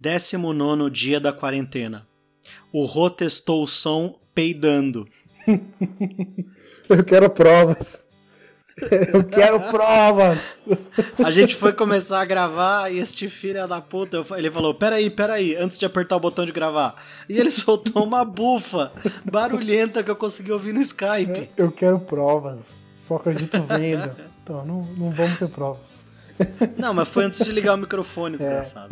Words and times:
Décimo 0.00 0.54
nono 0.54 0.90
dia 0.90 1.20
da 1.20 1.30
quarentena. 1.30 2.08
O 2.72 2.86
Rô 2.86 3.10
testou 3.10 3.62
o 3.62 3.66
som 3.66 4.18
peidando. 4.34 5.06
Eu 6.88 7.04
quero 7.04 7.28
provas. 7.28 8.02
Eu 9.12 9.22
quero 9.24 9.60
provas! 9.70 10.54
A 11.22 11.30
gente 11.30 11.54
foi 11.54 11.72
começar 11.72 12.20
a 12.20 12.24
gravar 12.24 12.90
e 12.90 12.98
este 12.98 13.28
filho 13.28 13.68
da 13.68 13.80
puta, 13.80 14.24
ele 14.38 14.50
falou: 14.50 14.74
Peraí, 14.74 15.10
peraí, 15.10 15.54
antes 15.54 15.78
de 15.78 15.84
apertar 15.84 16.16
o 16.16 16.20
botão 16.20 16.46
de 16.46 16.52
gravar. 16.52 16.94
E 17.28 17.38
ele 17.38 17.50
soltou 17.50 18.02
uma 18.02 18.24
bufa 18.24 18.90
barulhenta 19.30 20.02
que 20.02 20.10
eu 20.10 20.16
consegui 20.16 20.50
ouvir 20.50 20.72
no 20.72 20.80
Skype. 20.80 21.50
Eu 21.58 21.70
quero 21.70 22.00
provas. 22.00 22.82
Só 23.00 23.16
acredito 23.16 23.58
vendo. 23.62 24.14
Então, 24.42 24.62
não, 24.62 24.82
não 24.82 25.10
vamos 25.10 25.38
ter 25.38 25.48
provas. 25.48 25.96
Não, 26.76 26.92
mas 26.92 27.08
foi 27.08 27.24
antes 27.24 27.42
de 27.42 27.50
ligar 27.50 27.72
o 27.74 27.78
microfone, 27.78 28.36
desgraçado. 28.36 28.88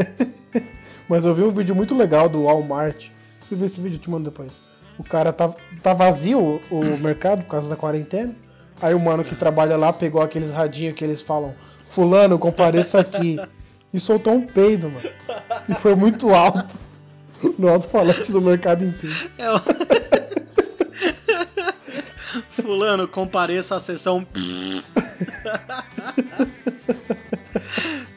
É. 0.54 0.62
Mas 1.08 1.24
eu 1.24 1.34
vi 1.34 1.42
um 1.42 1.52
vídeo 1.52 1.74
muito 1.74 1.94
legal 1.94 2.28
do 2.28 2.44
Walmart. 2.44 3.08
Você 3.42 3.54
vê 3.54 3.66
esse 3.66 3.80
vídeo, 3.80 3.96
eu 3.96 4.00
te 4.00 4.10
mando 4.10 4.30
depois. 4.30 4.62
O 4.98 5.04
cara 5.04 5.32
tá, 5.32 5.54
tá 5.82 5.92
vazio 5.92 6.60
o, 6.70 6.80
o 6.80 6.98
mercado 6.98 7.42
por 7.42 7.50
causa 7.50 7.68
da 7.68 7.76
quarentena. 7.76 8.34
Aí 8.80 8.94
o 8.94 9.00
mano 9.00 9.24
que 9.24 9.34
trabalha 9.34 9.76
lá 9.76 9.92
pegou 9.92 10.20
aqueles 10.22 10.52
radinhos 10.52 10.94
que 10.94 11.04
eles 11.04 11.22
falam: 11.22 11.54
Fulano, 11.84 12.38
compareça 12.38 13.00
aqui. 13.00 13.38
E 13.90 13.98
soltou 13.98 14.34
um 14.34 14.46
peido, 14.46 14.90
mano. 14.90 15.08
E 15.66 15.72
foi 15.72 15.94
muito 15.94 16.28
alto. 16.34 16.78
No 17.56 17.68
alto-falante 17.68 18.32
do 18.32 18.42
mercado 18.42 18.84
inteiro. 18.84 19.16
É. 19.38 20.37
Fulano, 22.50 23.08
compareça 23.08 23.76
à 23.76 23.80
sessão. 23.80 24.26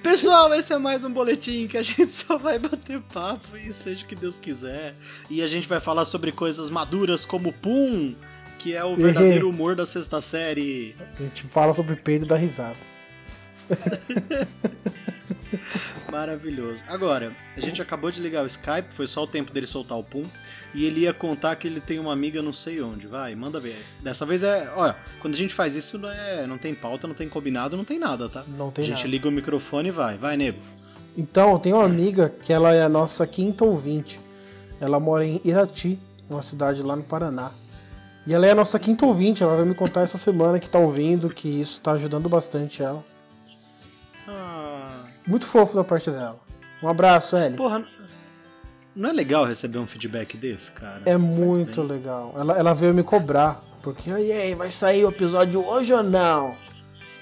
Pessoal, 0.03 0.53
esse 0.53 0.73
é 0.73 0.77
mais 0.77 1.03
um 1.03 1.11
boletim 1.11 1.67
que 1.67 1.77
a 1.77 1.83
gente 1.83 2.13
só 2.13 2.37
vai 2.37 2.59
bater 2.59 2.99
papo 3.13 3.55
e 3.55 3.71
seja 3.71 4.03
o 4.03 4.07
que 4.07 4.15
Deus 4.15 4.39
quiser. 4.39 4.95
E 5.29 5.41
a 5.41 5.47
gente 5.47 5.67
vai 5.67 5.79
falar 5.79 6.05
sobre 6.05 6.31
coisas 6.31 6.69
maduras 6.69 7.23
como 7.23 7.53
Pum, 7.53 8.15
que 8.59 8.75
é 8.75 8.83
o 8.83 8.95
verdadeiro 8.95 9.47
humor 9.49 9.75
da 9.75 9.85
sexta 9.85 10.19
série. 10.19 10.95
A 11.19 11.23
gente 11.23 11.43
fala 11.43 11.73
sobre 11.73 11.95
peido 11.95 12.25
da 12.25 12.35
risada. 12.35 12.75
Maravilhoso. 16.11 16.83
Agora, 16.87 17.31
a 17.55 17.61
gente 17.61 17.81
acabou 17.81 18.11
de 18.11 18.21
ligar 18.21 18.43
o 18.43 18.47
Skype, 18.47 18.93
foi 18.93 19.07
só 19.07 19.23
o 19.23 19.27
tempo 19.27 19.51
dele 19.51 19.65
soltar 19.65 19.97
o 19.97 20.03
pum. 20.03 20.25
E 20.73 20.85
ele 20.85 21.01
ia 21.01 21.13
contar 21.13 21.55
que 21.55 21.67
ele 21.67 21.81
tem 21.81 21.99
uma 21.99 22.13
amiga 22.13 22.41
não 22.41 22.53
sei 22.53 22.81
onde. 22.81 23.07
Vai, 23.07 23.33
manda 23.35 23.59
ver. 23.59 23.77
Dessa 24.01 24.25
vez 24.25 24.43
é. 24.43 24.71
Olha, 24.75 24.95
quando 25.19 25.33
a 25.33 25.37
gente 25.37 25.53
faz 25.53 25.75
isso, 25.75 25.97
não, 25.97 26.09
é, 26.09 26.45
não 26.45 26.57
tem 26.57 26.75
pauta, 26.75 27.07
não 27.07 27.15
tem 27.15 27.27
combinado, 27.27 27.75
não 27.75 27.83
tem 27.85 27.97
nada, 27.97 28.29
tá? 28.29 28.43
Não 28.47 28.71
tem 28.71 28.83
A 28.83 28.87
gente 28.87 28.97
nada. 28.97 29.09
liga 29.09 29.27
o 29.27 29.31
microfone 29.31 29.89
e 29.89 29.91
vai. 29.91 30.17
Vai, 30.17 30.37
nego. 30.37 30.59
Então, 31.17 31.51
eu 31.51 31.59
tenho 31.59 31.75
uma 31.77 31.85
amiga 31.85 32.33
que 32.43 32.53
ela 32.53 32.73
é 32.73 32.83
a 32.83 32.89
nossa 32.89 33.25
quinta 33.25 33.65
ouvinte. 33.65 34.19
Ela 34.79 34.99
mora 34.99 35.25
em 35.25 35.41
Irati, 35.43 35.99
uma 36.29 36.41
cidade 36.41 36.81
lá 36.81 36.95
no 36.95 37.03
Paraná. 37.03 37.51
E 38.25 38.33
ela 38.33 38.45
é 38.45 38.51
a 38.51 38.55
nossa 38.55 38.79
quinta 38.79 39.05
ouvinte. 39.05 39.43
Ela 39.43 39.55
vai 39.57 39.65
me 39.65 39.75
contar 39.75 40.01
essa 40.01 40.17
semana 40.17 40.59
que 40.59 40.69
tá 40.69 40.79
ouvindo, 40.79 41.29
que 41.29 41.47
isso 41.47 41.81
tá 41.81 41.91
ajudando 41.93 42.29
bastante 42.29 42.81
ela. 42.81 43.03
Muito 45.25 45.45
fofo 45.45 45.75
da 45.75 45.83
parte 45.83 46.09
dela. 46.09 46.39
Um 46.81 46.87
abraço, 46.87 47.37
Ellie. 47.37 47.57
Porra, 47.57 47.85
não 48.95 49.09
é 49.09 49.13
legal 49.13 49.45
receber 49.45 49.77
um 49.79 49.87
feedback 49.87 50.35
desse, 50.35 50.71
cara? 50.71 51.01
É 51.05 51.17
muito 51.17 51.81
legal. 51.81 52.33
Ela, 52.37 52.57
ela 52.57 52.73
veio 52.73 52.93
me 52.93 53.03
cobrar. 53.03 53.63
Porque, 53.81 54.11
aí, 54.11 54.31
aí, 54.31 54.55
vai 54.55 54.69
sair 54.69 55.05
o 55.05 55.09
episódio 55.09 55.65
hoje 55.65 55.93
ou 55.93 56.03
não? 56.03 56.55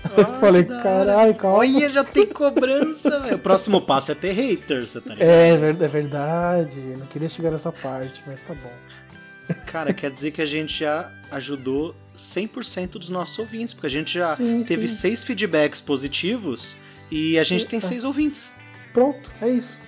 Ah, 0.04 0.10
eu 0.18 0.34
falei, 0.40 0.64
caralho, 0.64 1.36
calma. 1.36 1.60
Olha, 1.60 1.90
já 1.90 2.04
tem 2.04 2.26
cobrança, 2.26 3.20
velho. 3.20 3.36
O 3.36 3.40
próximo 3.40 3.82
passo 3.82 4.12
é 4.12 4.16
ter 4.16 4.32
haters, 4.32 4.94
tá 4.94 5.00
ligado? 5.02 5.22
É, 5.22 5.50
é 5.52 5.88
verdade. 5.88 6.80
Eu 6.80 6.98
não 6.98 7.06
queria 7.06 7.30
chegar 7.30 7.52
nessa 7.52 7.72
parte, 7.72 8.24
mas 8.26 8.44
tá 8.44 8.54
bom. 8.54 9.54
Cara, 9.68 9.94
quer 9.94 10.12
dizer 10.12 10.32
que 10.32 10.42
a 10.42 10.46
gente 10.46 10.80
já 10.80 11.12
ajudou 11.32 11.96
100% 12.16 12.92
dos 12.92 13.10
nossos 13.10 13.38
ouvintes, 13.40 13.74
porque 13.74 13.88
a 13.88 13.92
gente 13.92 14.14
já 14.14 14.36
Sim, 14.36 14.64
teve 14.64 14.88
sim. 14.88 14.96
seis 14.96 15.24
feedbacks 15.24 15.80
positivos 15.80 16.76
e 17.12 17.38
a 17.40 17.44
gente 17.44 17.68
tem 17.68 17.78
Eita. 17.78 17.88
seis 17.88 18.04
ouvintes. 18.04 18.52
Pronto, 18.94 19.32
é 19.42 19.50
isso. 19.50 19.82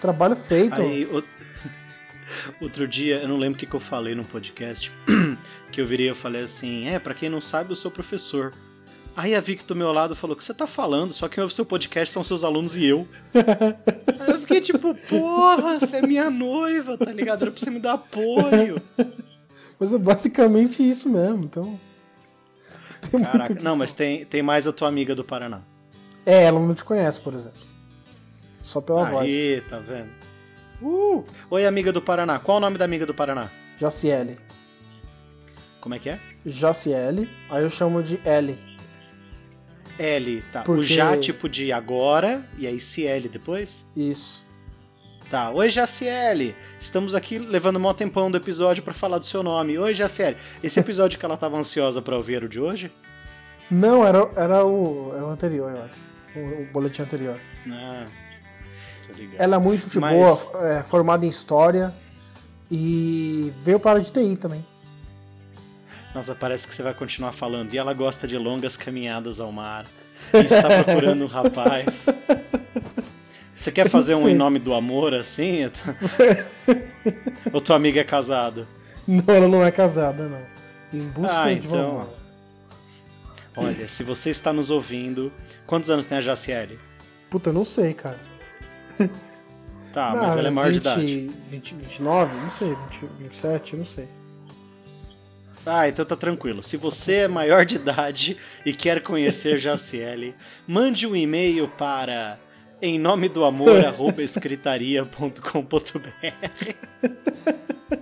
Trabalho 0.00 0.36
feito. 0.36 0.80
Aí, 0.80 1.04
o- 1.06 1.24
outro 2.60 2.86
dia, 2.86 3.16
eu 3.22 3.28
não 3.28 3.36
lembro 3.36 3.56
o 3.56 3.58
que, 3.58 3.66
que 3.66 3.74
eu 3.74 3.80
falei 3.80 4.14
no 4.14 4.24
podcast, 4.24 4.92
que 5.72 5.80
eu 5.80 5.84
virei 5.84 6.06
e 6.06 6.08
eu 6.10 6.14
falei 6.14 6.42
assim, 6.42 6.86
é, 6.88 6.98
pra 6.98 7.14
quem 7.14 7.28
não 7.28 7.40
sabe, 7.40 7.70
eu 7.70 7.76
sou 7.76 7.90
professor. 7.90 8.52
Aí 9.16 9.34
a 9.34 9.40
Vicky 9.40 9.64
do 9.64 9.74
meu 9.74 9.92
lado 9.92 10.14
falou, 10.14 10.34
o 10.34 10.38
que 10.38 10.44
você 10.44 10.52
tá 10.52 10.66
falando? 10.66 11.10
Só 11.12 11.26
quem 11.26 11.42
ouve 11.42 11.54
seu 11.54 11.64
podcast 11.64 12.12
são 12.12 12.22
seus 12.22 12.44
alunos 12.44 12.76
e 12.76 12.84
eu. 12.84 13.08
Aí 14.20 14.30
eu 14.30 14.40
fiquei 14.40 14.60
tipo, 14.60 14.94
porra, 14.94 15.80
você 15.80 15.96
é 15.96 16.02
minha 16.02 16.28
noiva, 16.28 16.98
tá 16.98 17.12
ligado? 17.12 17.40
Era 17.42 17.50
pra 17.50 17.58
você 17.58 17.70
me 17.70 17.80
dar 17.80 17.94
apoio. 17.94 18.80
Mas 19.80 19.92
é 19.94 19.98
basicamente 19.98 20.86
isso 20.86 21.08
mesmo, 21.08 21.44
então. 21.44 21.80
Tem 23.10 23.22
Caraca, 23.22 23.52
o 23.52 23.56
que 23.56 23.62
não, 23.62 23.76
mas 23.76 23.92
tem, 23.92 24.24
tem 24.24 24.42
mais 24.42 24.66
a 24.66 24.72
tua 24.72 24.88
amiga 24.88 25.14
do 25.14 25.22
Paraná. 25.22 25.60
É, 26.26 26.42
ela 26.42 26.58
não 26.58 26.74
te 26.74 26.84
conhece, 26.84 27.20
por 27.20 27.32
exemplo. 27.34 27.60
Só 28.60 28.80
pela 28.80 29.04
voz. 29.04 29.24
Aí, 29.24 29.60
tá 29.70 29.78
vendo? 29.78 30.10
Uh! 30.82 31.24
Oi, 31.48 31.64
amiga 31.64 31.92
do 31.92 32.02
Paraná. 32.02 32.40
Qual 32.40 32.58
o 32.58 32.60
nome 32.60 32.76
da 32.76 32.84
amiga 32.84 33.06
do 33.06 33.14
Paraná? 33.14 33.48
Jaciele. 33.78 34.36
Como 35.80 35.94
é 35.94 36.00
que 36.00 36.08
é? 36.10 36.18
Jaciele, 36.44 37.30
aí 37.48 37.62
eu 37.62 37.70
chamo 37.70 38.02
de 38.02 38.20
L. 38.24 38.58
L, 39.98 40.42
tá. 40.52 40.62
O 40.62 40.64
Porque- 40.64 40.82
já, 40.82 41.16
tipo 41.16 41.48
de 41.48 41.72
agora, 41.72 42.44
e 42.58 42.66
aí 42.66 42.80
CL 42.80 43.28
depois? 43.28 43.86
Isso. 43.96 44.44
Tá. 45.30 45.50
Oi, 45.50 45.70
Jaciele. 45.70 46.56
Estamos 46.80 47.14
aqui 47.14 47.38
levando 47.38 47.78
um 47.78 47.94
tempão 47.94 48.30
do 48.30 48.36
episódio 48.36 48.82
pra 48.82 48.94
falar 48.94 49.18
do 49.18 49.24
seu 49.24 49.44
nome. 49.44 49.78
Oi, 49.78 49.94
Jaciele. 49.94 50.36
Esse 50.60 50.80
episódio 50.80 51.18
que 51.20 51.24
ela 51.24 51.36
tava 51.36 51.56
ansiosa 51.56 52.02
pra 52.02 52.16
ouvir 52.16 52.34
era 52.36 52.46
o 52.46 52.48
de 52.48 52.60
hoje? 52.60 52.90
Não, 53.70 54.04
era, 54.04 54.28
era 54.36 54.64
o, 54.66 55.12
era 55.14 55.24
o 55.24 55.30
anterior, 55.30 55.70
eu 55.74 55.84
acho. 55.84 56.15
O, 56.36 56.66
boletim 56.72 57.02
anterior. 57.02 57.38
Ah. 57.70 58.04
Ela 59.38 59.56
é 59.56 59.58
muito 59.58 60.00
Mas- 60.00 60.14
boa, 60.16 60.66
é, 60.68 60.82
formada 60.82 61.24
em 61.24 61.28
história. 61.28 61.94
E 62.70 63.52
veio 63.60 63.78
para 63.78 64.00
a 64.00 64.02
de 64.02 64.10
TI 64.10 64.36
também. 64.36 64.64
Nossa, 66.14 66.34
parece 66.34 66.66
que 66.66 66.74
você 66.74 66.82
vai 66.82 66.92
continuar 66.94 67.32
falando. 67.32 67.72
E 67.72 67.78
ela 67.78 67.94
gosta 67.94 68.26
de 68.26 68.36
longas 68.36 68.76
caminhadas 68.76 69.38
ao 69.38 69.52
mar. 69.52 69.86
E 70.34 70.38
está 70.38 70.82
procurando 70.82 71.22
um 71.24 71.26
rapaz. 71.28 72.06
Você 73.54 73.72
quer 73.72 73.88
fazer 73.88 74.14
um 74.14 74.28
em 74.28 74.34
nome 74.34 74.58
do 74.58 74.72
amor 74.74 75.12
assim? 75.14 75.70
Ou 77.52 77.60
tua 77.60 77.74
amiga 77.76 78.00
é 78.00 78.04
casada? 78.04 78.66
Não, 79.08 79.24
ela 79.34 79.48
não 79.48 79.64
é 79.64 79.70
casada, 79.72 80.28
não. 80.28 80.42
Em 80.92 81.08
busca 81.08 81.40
Ah, 81.42 81.52
de 81.52 81.66
então. 81.66 81.90
amor. 82.00 82.08
Olha, 83.56 83.88
se 83.88 84.02
você 84.02 84.30
está 84.30 84.52
nos 84.52 84.70
ouvindo, 84.70 85.32
quantos 85.66 85.88
anos 85.90 86.06
tem 86.06 86.18
a 86.18 86.20
Jaciele? 86.20 86.78
Puta, 87.30 87.50
eu 87.50 87.54
não 87.54 87.64
sei, 87.64 87.94
cara. 87.94 88.18
Tá, 89.92 90.10
Não, 90.10 90.22
mas 90.22 90.36
ela 90.36 90.48
é 90.48 90.50
maior 90.50 90.70
20, 90.70 90.82
de 90.82 90.88
idade. 90.88 91.30
20, 91.48 91.74
29? 91.76 92.36
Não 92.36 92.50
sei. 92.50 92.68
20, 92.68 93.06
27? 93.18 93.76
Não 93.76 93.84
sei. 93.86 94.06
Ah, 95.64 95.88
então 95.88 96.04
tá 96.04 96.14
tranquilo. 96.14 96.62
Se 96.62 96.76
você 96.76 97.14
é 97.14 97.28
maior 97.28 97.64
de 97.64 97.76
idade 97.76 98.36
e 98.64 98.72
quer 98.74 99.02
conhecer 99.02 99.58
Jaciele, 99.58 100.34
mande 100.68 101.06
um 101.06 101.16
e-mail 101.16 101.66
para 101.66 102.38
em 102.80 102.98
nome 102.98 103.28
do 103.28 103.42
amor 103.42 103.80
escritaria.com.br 104.18 105.40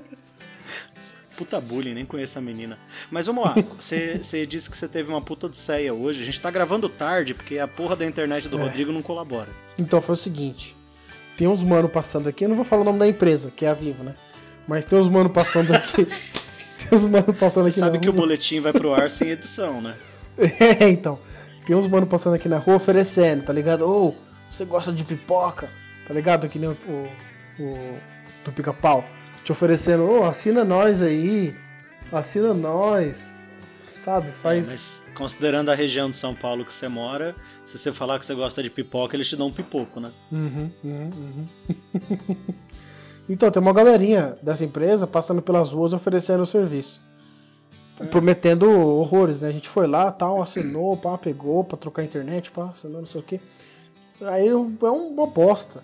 Puta 1.36 1.60
bullying, 1.60 1.94
nem 1.94 2.04
conheço 2.06 2.38
a 2.38 2.42
menina. 2.42 2.78
Mas 3.10 3.26
vamos 3.26 3.44
lá, 3.44 3.54
você 3.78 4.46
disse 4.46 4.70
que 4.70 4.76
você 4.78 4.86
teve 4.88 5.08
uma 5.10 5.20
puta 5.20 5.48
de 5.48 5.56
ceia 5.56 5.92
hoje. 5.92 6.22
A 6.22 6.24
gente 6.24 6.40
tá 6.40 6.50
gravando 6.50 6.88
tarde 6.88 7.34
porque 7.34 7.58
a 7.58 7.66
porra 7.66 7.96
da 7.96 8.04
internet 8.06 8.48
do 8.48 8.58
É. 8.58 8.62
Rodrigo 8.62 8.92
não 8.92 9.02
colabora. 9.02 9.48
Então 9.78 10.00
foi 10.00 10.12
o 10.12 10.16
seguinte. 10.16 10.76
Tem 11.36 11.48
uns 11.48 11.62
mano 11.64 11.88
passando 11.88 12.28
aqui, 12.28 12.44
eu 12.44 12.48
não 12.48 12.56
vou 12.56 12.64
falar 12.64 12.82
o 12.82 12.84
nome 12.84 12.98
da 13.00 13.08
empresa, 13.08 13.50
que 13.50 13.66
é 13.66 13.68
a 13.68 13.74
Vivo, 13.74 14.04
né? 14.04 14.14
Mas 14.68 14.84
tem 14.84 14.96
uns 14.98 15.08
mano 15.08 15.28
passando 15.28 15.74
aqui. 15.74 16.06
tem 16.78 16.88
uns 16.92 17.04
mano 17.04 17.34
passando 17.34 17.64
Você 17.64 17.70
aqui 17.70 17.80
sabe 17.80 17.98
que 17.98 18.08
o 18.08 18.12
rua. 18.12 18.20
boletim 18.20 18.60
vai 18.60 18.72
pro 18.72 18.94
ar 18.94 19.10
sem 19.10 19.30
edição, 19.30 19.80
né? 19.82 19.96
É, 20.80 20.88
então. 20.88 21.18
Tem 21.66 21.74
uns 21.74 21.88
mano 21.88 22.06
passando 22.06 22.34
aqui 22.34 22.48
na 22.48 22.58
rua 22.58 22.76
oferecendo, 22.76 23.42
tá 23.44 23.52
ligado? 23.52 23.82
Ou 23.82 24.16
você 24.48 24.64
gosta 24.64 24.92
de 24.92 25.02
pipoca, 25.02 25.68
tá 26.06 26.14
ligado? 26.14 26.48
Que 26.48 26.58
nem 26.58 26.68
o, 26.70 26.76
o, 26.88 27.62
o 27.62 27.98
do 28.44 28.52
pica-pau. 28.52 29.04
Te 29.44 29.52
oferecendo, 29.52 30.04
ô, 30.04 30.24
assina 30.24 30.64
nós 30.64 31.02
aí. 31.02 31.54
Assina 32.10 32.54
nós. 32.54 33.36
Sabe? 33.84 34.32
Faz. 34.32 34.68
É, 34.68 34.72
mas 34.72 35.02
considerando 35.14 35.70
a 35.70 35.74
região 35.74 36.10
de 36.10 36.16
São 36.16 36.34
Paulo 36.34 36.64
que 36.64 36.72
você 36.72 36.88
mora, 36.88 37.34
se 37.64 37.78
você 37.78 37.92
falar 37.92 38.18
que 38.18 38.26
você 38.26 38.34
gosta 38.34 38.62
de 38.62 38.70
pipoca, 38.70 39.16
eles 39.16 39.28
te 39.28 39.36
dão 39.36 39.48
um 39.48 39.52
pipoco, 39.52 40.00
né? 40.00 40.10
Uhum, 40.30 40.70
uhum, 40.82 41.10
uhum. 41.14 41.46
então, 43.28 43.50
tem 43.50 43.62
uma 43.62 43.72
galerinha 43.72 44.36
dessa 44.42 44.64
empresa 44.64 45.06
passando 45.06 45.40
pelas 45.40 45.72
ruas 45.72 45.92
oferecendo 45.92 46.42
o 46.42 46.46
serviço. 46.46 47.00
prometendo 48.10 48.68
horrores, 48.70 49.40
né? 49.40 49.48
A 49.48 49.52
gente 49.52 49.68
foi 49.68 49.86
lá, 49.86 50.10
tal, 50.10 50.42
assinou, 50.42 50.96
pá, 50.96 51.16
pegou 51.16 51.64
pra 51.64 51.78
trocar 51.78 52.02
internet, 52.02 52.50
pá, 52.50 52.66
assinou, 52.66 53.00
não 53.00 53.06
sei 53.06 53.20
o 53.20 53.24
que. 53.24 53.40
Aí 54.22 54.48
é 54.48 54.54
uma 54.54 55.26
bosta. 55.26 55.82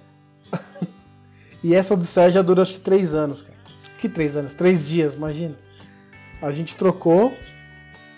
e 1.64 1.74
essa 1.74 1.96
do 1.96 2.04
Sérgio 2.04 2.34
já 2.34 2.42
dura 2.42 2.62
acho 2.62 2.74
que 2.74 2.80
três 2.80 3.14
anos, 3.14 3.42
cara. 3.42 3.49
Que 4.00 4.08
três 4.08 4.34
anos? 4.34 4.54
Três 4.54 4.88
dias, 4.88 5.14
imagina. 5.14 5.54
A 6.40 6.50
gente 6.50 6.74
trocou. 6.74 7.36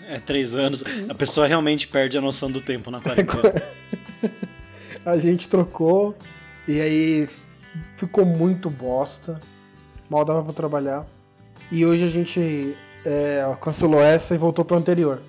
É, 0.07 0.17
três 0.17 0.55
anos. 0.55 0.81
A 1.09 1.13
pessoa 1.13 1.45
realmente 1.45 1.89
perde 1.89 2.17
a 2.17 2.21
noção 2.21 2.49
do 2.49 2.61
tempo 2.61 2.89
na 2.89 3.01
quarentena. 3.01 3.61
a 5.05 5.17
gente 5.19 5.49
trocou 5.49 6.15
e 6.65 6.79
aí 6.79 7.27
ficou 7.97 8.25
muito 8.25 8.69
bosta. 8.69 9.41
Mal 10.09 10.23
dava 10.23 10.41
pra 10.41 10.53
trabalhar. 10.53 11.05
E 11.69 11.85
hoje 11.85 12.05
a 12.05 12.09
gente 12.09 12.77
é, 13.05 13.43
cancelou 13.59 14.01
essa 14.01 14.33
e 14.33 14.37
voltou 14.37 14.63
para 14.63 14.77
anterior. 14.77 15.21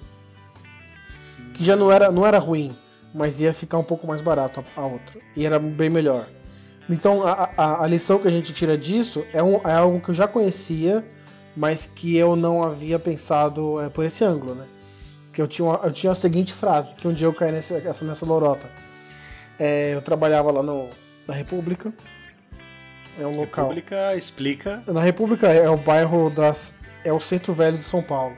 Que 1.55 1.65
já 1.65 1.75
não 1.75 1.91
era, 1.91 2.13
não 2.13 2.25
era 2.25 2.39
ruim, 2.39 2.77
mas 3.13 3.41
ia 3.41 3.53
ficar 3.53 3.79
um 3.79 3.85
pouco 3.85 4.07
mais 4.07 4.21
barato 4.21 4.65
a, 4.77 4.81
a 4.81 4.87
outra. 4.87 5.21
E 5.35 5.45
era 5.45 5.59
bem 5.59 5.91
melhor. 5.91 6.29
Então 6.89 7.27
a, 7.27 7.51
a, 7.57 7.85
a, 7.85 7.87
lição 7.87 8.19
que 8.19 8.29
a 8.29 8.31
gente 8.31 8.53
tira 8.53 8.77
disso 8.77 9.25
é, 9.33 9.43
um, 9.43 9.57
é 9.67 9.73
algo 9.73 10.01
que 10.01 10.11
eu 10.11 10.15
já 10.15 10.29
conhecia, 10.29 11.05
mas 11.57 11.87
que 11.87 12.17
eu 12.17 12.37
não 12.37 12.63
havia 12.63 12.99
pensado 12.99 13.81
é, 13.81 13.89
por 13.89 14.05
esse 14.05 14.25
ângulo, 14.25 14.55
né? 14.55 14.67
Que 15.33 15.41
eu 15.41 15.49
tinha, 15.49 15.69
eu 15.83 15.93
tinha 15.93 16.13
a 16.13 16.15
seguinte 16.15 16.53
frase, 16.53 16.95
que 16.95 17.09
um 17.09 17.13
dia 17.13 17.27
eu 17.27 17.33
caí 17.33 17.53
nessa, 17.53 17.81
nessa 18.05 18.27
lorota. 18.27 18.69
É, 19.59 19.95
eu 19.95 20.03
trabalhava 20.03 20.51
lá 20.51 20.63
no, 20.63 20.91
na 21.27 21.35
República. 21.35 21.93
É 23.19 23.27
um 23.27 23.37
local. 23.37 23.69
República 23.69 24.17
explica. 24.17 24.83
Na 24.87 25.01
República 25.01 25.49
é 25.49 25.69
o 25.69 25.77
bairro 25.77 26.31
das 26.31 26.75
é 27.05 27.13
o 27.13 27.21
Centro 27.21 27.53
Velho 27.53 27.77
de 27.77 27.85
São 27.85 28.03
Paulo. 28.03 28.37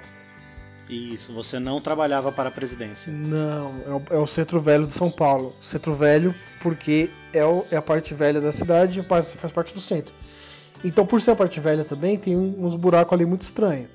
Isso, 0.88 1.33
você 1.33 1.59
não 1.59 1.81
trabalhava 1.81 2.31
para 2.31 2.49
a 2.49 2.53
presidência. 2.53 3.12
Não, 3.12 3.75
é 3.85 3.91
o, 3.91 4.03
é 4.17 4.19
o 4.19 4.27
Centro 4.27 4.61
Velho 4.61 4.87
de 4.87 4.93
São 4.93 5.11
Paulo. 5.11 5.55
Centro 5.61 5.94
Velho 5.94 6.35
porque 6.61 7.11
é, 7.33 7.44
o, 7.44 7.65
é 7.71 7.77
a 7.77 7.83
parte 7.83 8.15
velha 8.15 8.41
da 8.41 8.53
cidade 8.53 9.00
e 9.00 9.03
faz, 9.03 9.33
faz 9.33 9.53
parte 9.53 9.75
do 9.75 9.81
centro. 9.81 10.15
Então, 10.85 11.06
por 11.06 11.21
ser 11.21 11.33
a 11.33 11.37
parte 11.37 11.59
velha 11.59 11.85
também, 11.85 12.17
tem 12.17 12.37
uns 12.37 12.75
buracos 12.75 13.12
ali 13.12 13.25
muito 13.25 13.43
estranhos. 13.43 13.88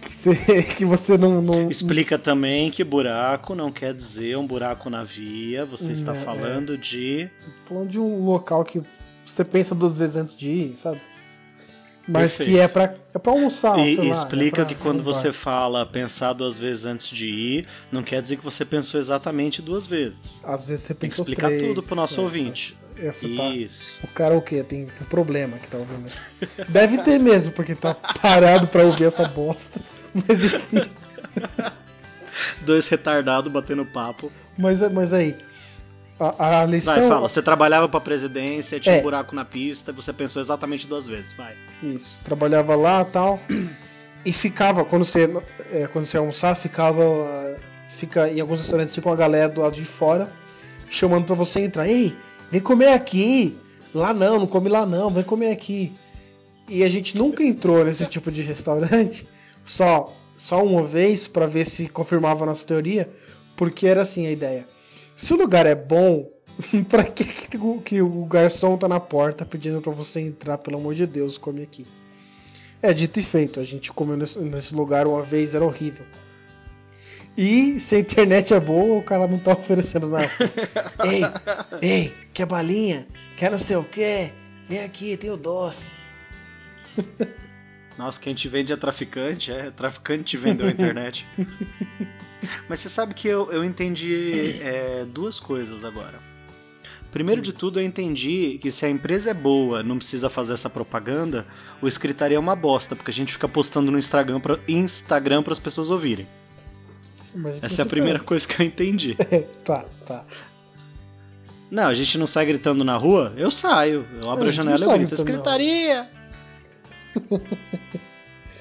Que 0.00 0.12
você, 0.12 0.62
que 0.76 0.84
você 0.84 1.16
não, 1.16 1.40
não, 1.40 1.70
Explica 1.70 2.18
também 2.18 2.70
que 2.70 2.84
buraco 2.84 3.54
não 3.54 3.72
quer 3.72 3.94
dizer 3.94 4.36
um 4.36 4.46
buraco 4.46 4.90
na 4.90 5.04
via. 5.04 5.64
Você 5.64 5.92
está 5.92 6.14
é, 6.14 6.20
falando 6.20 6.74
é. 6.74 6.76
de. 6.76 7.30
Falando 7.64 7.88
de 7.88 7.98
um 7.98 8.24
local 8.24 8.64
que 8.64 8.82
você 9.24 9.44
pensa 9.44 9.74
duas 9.74 9.98
vezes 9.98 10.16
antes 10.16 10.36
de 10.36 10.50
ir, 10.50 10.76
sabe? 10.76 11.00
Mas 12.06 12.36
Perfeito. 12.36 12.50
que 12.50 12.58
é 12.58 12.66
pra, 12.66 12.94
é 13.14 13.18
pra 13.18 13.32
almoçar. 13.32 13.78
E, 13.78 13.96
lá, 13.96 14.04
explica 14.06 14.62
é 14.62 14.64
que 14.64 14.74
quando 14.74 15.02
você 15.02 15.32
fala 15.32 15.86
pensar 15.86 16.32
duas 16.32 16.58
vezes 16.58 16.84
antes 16.84 17.08
de 17.08 17.26
ir, 17.26 17.68
não 17.92 18.02
quer 18.02 18.20
dizer 18.20 18.36
que 18.36 18.44
você 18.44 18.64
pensou 18.64 18.98
exatamente 18.98 19.62
duas 19.62 19.86
vezes. 19.86 20.40
Às 20.42 20.64
vezes 20.64 20.84
você 20.86 20.94
pensou 20.94 21.24
Tem 21.24 21.34
que 21.34 21.40
explicar 21.40 21.48
três, 21.48 21.68
tudo 21.68 21.82
pro 21.82 21.94
nosso 21.94 22.20
é, 22.20 22.22
ouvinte. 22.22 22.76
Essa 22.98 23.28
tá, 23.34 23.48
Isso. 23.50 23.90
o 24.02 24.08
cara 24.08 24.36
o 24.36 24.42
quê? 24.42 24.62
Tem 24.62 24.84
um 24.84 25.04
problema 25.04 25.58
que 25.58 25.68
tá 25.68 25.78
ouvindo. 25.78 26.12
Deve 26.68 26.98
ter 26.98 27.18
mesmo, 27.18 27.52
porque 27.52 27.74
tá 27.74 27.94
parado 27.94 28.66
pra 28.66 28.84
ouvir 28.84 29.04
essa 29.04 29.26
bosta. 29.28 29.80
Mas 30.12 30.44
enfim. 30.44 30.90
Dois 32.62 32.88
retardados 32.88 33.50
batendo 33.50 33.84
papo. 33.84 34.30
Mas, 34.58 34.80
mas 34.92 35.12
aí, 35.12 35.36
a, 36.22 36.60
a 36.60 36.66
lição... 36.66 36.94
Vai, 36.94 37.08
fala. 37.08 37.28
Você 37.28 37.42
trabalhava 37.42 37.88
pra 37.88 38.00
presidência, 38.00 38.78
tinha 38.78 38.96
é. 38.96 38.98
um 38.98 39.02
buraco 39.02 39.34
na 39.34 39.44
pista, 39.44 39.92
você 39.92 40.12
pensou 40.12 40.40
exatamente 40.40 40.86
duas 40.86 41.06
vezes. 41.06 41.32
Vai. 41.32 41.54
Isso. 41.82 42.22
Trabalhava 42.22 42.74
lá 42.76 43.04
tal. 43.04 43.40
E 44.24 44.32
ficava, 44.32 44.84
quando 44.84 45.04
você, 45.04 45.28
é, 45.72 45.86
quando 45.88 46.06
você 46.06 46.16
almoçar, 46.16 46.54
ficava. 46.54 47.02
Fica, 47.88 48.28
em 48.28 48.40
alguns 48.40 48.60
restaurantes 48.60 48.96
com 48.98 49.12
a 49.12 49.16
galera 49.16 49.48
do 49.48 49.60
lado 49.60 49.74
de 49.74 49.84
fora, 49.84 50.32
chamando 50.88 51.24
pra 51.24 51.34
você 51.34 51.60
entrar. 51.60 51.88
Ei, 51.88 52.16
vem 52.50 52.60
comer 52.60 52.92
aqui! 52.92 53.58
Lá 53.94 54.14
não, 54.14 54.38
não 54.38 54.46
come 54.46 54.68
lá 54.68 54.86
não, 54.86 55.10
vem 55.10 55.22
comer 55.22 55.50
aqui. 55.50 55.92
E 56.68 56.82
a 56.82 56.88
gente 56.88 57.16
nunca 57.18 57.42
entrou 57.42 57.84
nesse 57.84 58.06
tipo 58.06 58.30
de 58.30 58.40
restaurante, 58.42 59.28
só, 59.64 60.14
só 60.36 60.64
uma 60.64 60.84
vez, 60.84 61.26
para 61.26 61.46
ver 61.46 61.66
se 61.66 61.88
confirmava 61.88 62.44
a 62.44 62.46
nossa 62.46 62.66
teoria, 62.66 63.10
porque 63.56 63.86
era 63.86 64.02
assim 64.02 64.26
a 64.26 64.30
ideia. 64.30 64.66
Se 65.22 65.32
o 65.32 65.36
lugar 65.36 65.66
é 65.66 65.74
bom, 65.76 66.28
pra 66.90 67.04
que, 67.04 67.24
que 67.84 68.02
o 68.02 68.24
garçom 68.24 68.76
tá 68.76 68.88
na 68.88 68.98
porta 68.98 69.46
pedindo 69.46 69.80
para 69.80 69.92
você 69.92 70.20
entrar, 70.20 70.58
pelo 70.58 70.78
amor 70.78 70.96
de 70.96 71.06
Deus, 71.06 71.38
come 71.38 71.62
aqui? 71.62 71.86
É, 72.82 72.92
dito 72.92 73.20
e 73.20 73.22
feito, 73.22 73.60
a 73.60 73.62
gente 73.62 73.92
comeu 73.92 74.16
nesse, 74.16 74.74
lugar 74.74 75.06
uma 75.06 75.22
vez, 75.22 75.54
era 75.54 75.64
horrível. 75.64 76.04
E 77.36 77.78
se 77.78 77.94
a 77.94 78.00
internet 78.00 78.52
é 78.52 78.58
boa, 78.58 78.98
o 78.98 79.02
cara 79.04 79.28
não 79.28 79.38
tá 79.38 79.52
oferecendo 79.56 80.08
nada. 80.08 80.28
ei, 81.06 81.22
ei, 81.80 82.14
quer 82.34 82.46
balinha? 82.46 83.06
Quer 83.36 83.52
não 83.52 83.58
sei 83.58 83.76
o 83.76 83.84
que? 83.84 84.32
Vem 84.68 84.82
aqui, 84.82 85.16
tem 85.16 85.30
o 85.30 85.36
doce. 85.36 85.92
Nossa, 87.98 88.20
quem 88.20 88.34
te 88.34 88.48
vende 88.48 88.72
é 88.72 88.76
traficante, 88.76 89.52
é 89.52 89.70
traficante 89.70 90.24
te 90.24 90.36
vendeu 90.36 90.66
a 90.66 90.70
internet. 90.70 91.26
Mas 92.68 92.80
você 92.80 92.88
sabe 92.88 93.14
que 93.14 93.28
eu, 93.28 93.52
eu 93.52 93.64
entendi 93.64 94.60
é, 94.60 95.04
duas 95.06 95.38
coisas 95.38 95.84
agora. 95.84 96.18
Primeiro 97.12 97.42
de 97.42 97.52
tudo, 97.52 97.78
eu 97.78 97.84
entendi 97.84 98.58
que 98.60 98.70
se 98.70 98.86
a 98.86 98.88
empresa 98.88 99.30
é 99.30 99.34
boa, 99.34 99.82
não 99.82 99.98
precisa 99.98 100.30
fazer 100.30 100.54
essa 100.54 100.70
propaganda, 100.70 101.46
o 101.82 101.86
escritaria 101.86 102.38
é 102.38 102.40
uma 102.40 102.56
bosta, 102.56 102.96
porque 102.96 103.10
a 103.10 103.14
gente 103.14 103.34
fica 103.34 103.46
postando 103.46 103.90
no 103.90 103.98
Instagram 103.98 104.40
para 104.40 104.58
Instagram 104.66 105.44
as 105.46 105.58
pessoas 105.58 105.90
ouvirem. 105.90 106.26
Essa 107.60 107.82
é 107.82 107.84
a 107.84 107.86
primeira 107.86 108.18
coisa 108.18 108.48
que 108.48 108.60
eu 108.60 108.66
entendi. 108.66 109.14
tá, 109.62 109.84
tá. 110.06 110.24
Não, 111.70 111.84
a 111.84 111.94
gente 111.94 112.16
não 112.16 112.26
sai 112.26 112.46
gritando 112.46 112.82
na 112.82 112.96
rua, 112.96 113.34
eu 113.36 113.50
saio. 113.50 114.06
Eu 114.22 114.30
abro 114.30 114.46
a, 114.46 114.48
a 114.48 114.52
janela 114.52 114.94
e 114.94 114.98
grito, 114.98 115.14
escritaria! 115.14 116.21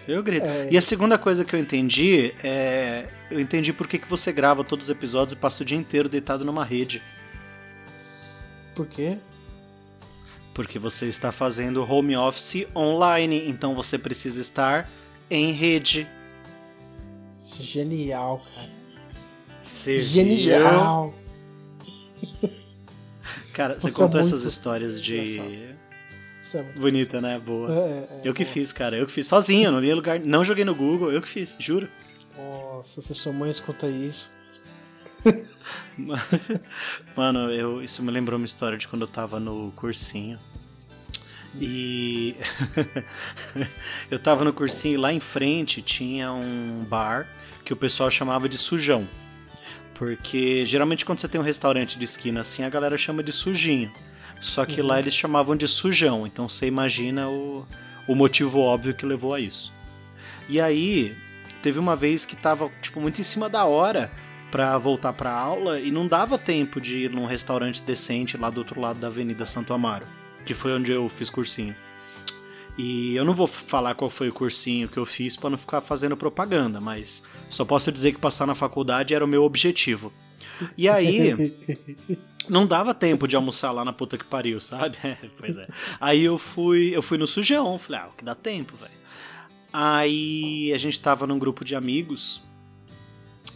Eu 0.08 0.24
grito. 0.24 0.46
É... 0.46 0.70
E 0.72 0.78
a 0.78 0.82
segunda 0.82 1.18
coisa 1.18 1.46
que 1.46 1.56
eu 1.56 1.60
entendi 1.60 2.34
é. 2.44 3.08
Eu 3.30 3.40
entendi 3.40 3.72
por 3.72 3.88
que, 3.88 3.98
que 3.98 4.10
você 4.10 4.32
grava 4.32 4.64
todos 4.64 4.86
os 4.86 4.90
episódios 4.90 5.34
e 5.34 5.36
passa 5.36 5.64
o 5.64 5.66
dia 5.66 5.78
inteiro 5.78 6.10
deitado 6.10 6.44
numa 6.44 6.66
rede. 6.66 7.02
Por 8.76 8.88
quê? 8.88 9.18
Porque 10.54 10.78
você 10.78 11.08
está 11.08 11.32
fazendo 11.32 11.84
home 11.90 12.16
office 12.18 12.68
online, 12.76 13.48
então 13.48 13.74
você 13.74 13.98
precisa 13.98 14.42
estar 14.42 14.90
em 15.30 15.52
rede. 15.54 16.08
Genial, 17.60 18.42
cara. 18.54 18.70
Você 19.64 20.00
Genial! 20.02 21.14
Cara, 23.54 23.76
você, 23.76 23.90
você 23.90 23.96
contou 23.96 24.20
é 24.20 24.24
essas 24.24 24.44
histórias 24.44 25.02
de. 25.02 25.18
Engraçado 25.18 25.82
é 26.56 26.64
Bonita, 26.80 27.22
né? 27.22 27.40
Boa. 27.40 27.72
É, 27.72 27.78
é, 27.78 27.82
é 27.84 28.22
eu 28.24 28.34
que 28.34 28.44
boa. 28.44 28.54
fiz, 28.54 28.74
cara. 28.74 28.98
Eu 28.98 29.06
que 29.06 29.14
fiz 29.14 29.28
sozinho, 29.28 29.72
não 29.72 29.80
li 29.80 29.94
lugar. 29.94 30.20
Não 30.20 30.44
joguei 30.44 30.66
no 30.66 30.74
Google, 30.74 31.12
eu 31.12 31.22
que 31.22 31.30
fiz, 31.30 31.56
juro. 31.60 31.88
Nossa, 32.38 33.02
se 33.02 33.14
sua 33.14 33.32
mãe 33.32 33.50
escuta 33.50 33.88
isso. 33.88 34.32
Mano, 37.16 37.52
eu, 37.52 37.84
isso 37.84 38.02
me 38.02 38.12
lembrou 38.12 38.40
uma 38.40 38.46
história 38.46 38.78
de 38.78 38.88
quando 38.88 39.04
eu 39.04 39.08
tava 39.08 39.40
no 39.40 39.72
cursinho. 39.76 40.40
E 41.60 42.36
eu 44.10 44.18
tava 44.18 44.44
no 44.44 44.54
cursinho 44.54 44.94
e 44.94 44.98
lá 44.98 45.12
em 45.12 45.20
frente 45.20 45.82
tinha 45.82 46.32
um 46.32 46.86
bar 46.86 47.28
que 47.66 47.74
o 47.74 47.76
pessoal 47.76 48.10
chamava 48.10 48.48
de 48.48 48.58
sujão. 48.58 49.08
Porque 49.96 50.66
geralmente 50.66 51.06
quando 51.06 51.20
você 51.20 51.28
tem 51.28 51.40
um 51.40 51.44
restaurante 51.44 52.00
de 52.00 52.06
esquina 52.06 52.42
assim, 52.42 52.64
a 52.64 52.70
galera 52.70 52.98
chama 52.98 53.22
de 53.22 53.32
sujinho. 53.32 53.92
Só 54.42 54.66
que 54.66 54.82
uhum. 54.82 54.88
lá 54.88 55.00
eles 55.00 55.14
chamavam 55.14 55.56
de 55.56 55.68
sujão, 55.68 56.26
então 56.26 56.50
você 56.50 56.66
imagina 56.66 57.30
o, 57.30 57.66
o 58.08 58.16
motivo 58.16 58.60
óbvio 58.60 58.96
que 58.96 59.06
levou 59.06 59.36
a 59.36 59.40
isso. 59.40 59.72
E 60.50 60.60
aí, 60.60 61.16
teve 61.62 61.78
uma 61.78 61.96
vez 61.96 62.26
que 62.26 62.36
tava, 62.36 62.70
tipo, 62.82 63.00
muito 63.00 63.22
em 63.22 63.24
cima 63.24 63.48
da 63.48 63.66
hora 63.66 64.10
para 64.52 64.78
voltar 64.80 65.14
pra 65.14 65.32
aula 65.32 65.80
e 65.80 65.92
não 65.92 66.08
dava 66.08 66.38
tempo 66.38 66.82
de 66.82 67.06
ir 67.06 67.12
num 67.12 67.26
restaurante 67.26 67.84
decente 67.84 68.36
lá 68.36 68.50
do 68.50 68.58
outro 68.58 68.82
lado 68.82 69.00
da 69.00 69.08
Avenida 69.08 69.46
Santo 69.46 69.74
Amaro, 69.74 70.06
que 70.44 70.56
foi 70.56 70.74
onde 70.74 70.92
eu 70.92 71.08
fiz 71.08 71.30
cursinho. 71.30 71.76
E 72.78 73.16
eu 73.16 73.24
não 73.24 73.34
vou 73.34 73.48
falar 73.48 73.94
qual 73.94 74.10
foi 74.10 74.30
o 74.30 74.34
cursinho 74.34 74.88
que 74.88 74.98
eu 74.98 75.06
fiz 75.06 75.36
para 75.36 75.52
não 75.52 75.58
ficar 75.58 75.82
fazendo 75.82 76.18
propaganda, 76.18 76.82
mas 76.82 77.24
só 77.50 77.64
posso 77.64 77.92
dizer 77.92 78.14
que 78.14 78.20
passar 78.20 78.48
na 78.48 78.56
faculdade 78.56 79.14
era 79.14 79.24
o 79.24 79.28
meu 79.28 79.44
objetivo. 79.44 80.12
E 80.78 80.88
aí, 80.90 81.54
não 82.50 82.66
dava 82.66 82.94
tempo 82.94 83.28
de 83.28 83.36
almoçar 83.36 83.72
lá 83.72 83.86
na 83.86 83.94
puta 83.94 84.18
que 84.18 84.26
pariu, 84.26 84.60
sabe? 84.60 84.98
pois 85.38 85.58
é. 85.58 85.66
Aí 86.00 86.24
eu 86.24 86.38
fui, 86.38 86.96
eu 86.96 87.02
fui 87.02 87.18
no 87.18 87.28
sujão, 87.28 87.78
falei, 87.78 88.02
ah, 88.02 88.08
o 88.08 88.18
que 88.18 88.24
dá 88.24 88.36
tempo, 88.36 88.76
velho. 88.78 88.92
Aí 89.74 90.74
a 90.74 90.78
gente 90.78 91.00
tava 91.00 91.26
num 91.26 91.40
grupo 91.40 91.64
de 91.64 91.76
amigos 91.76 92.42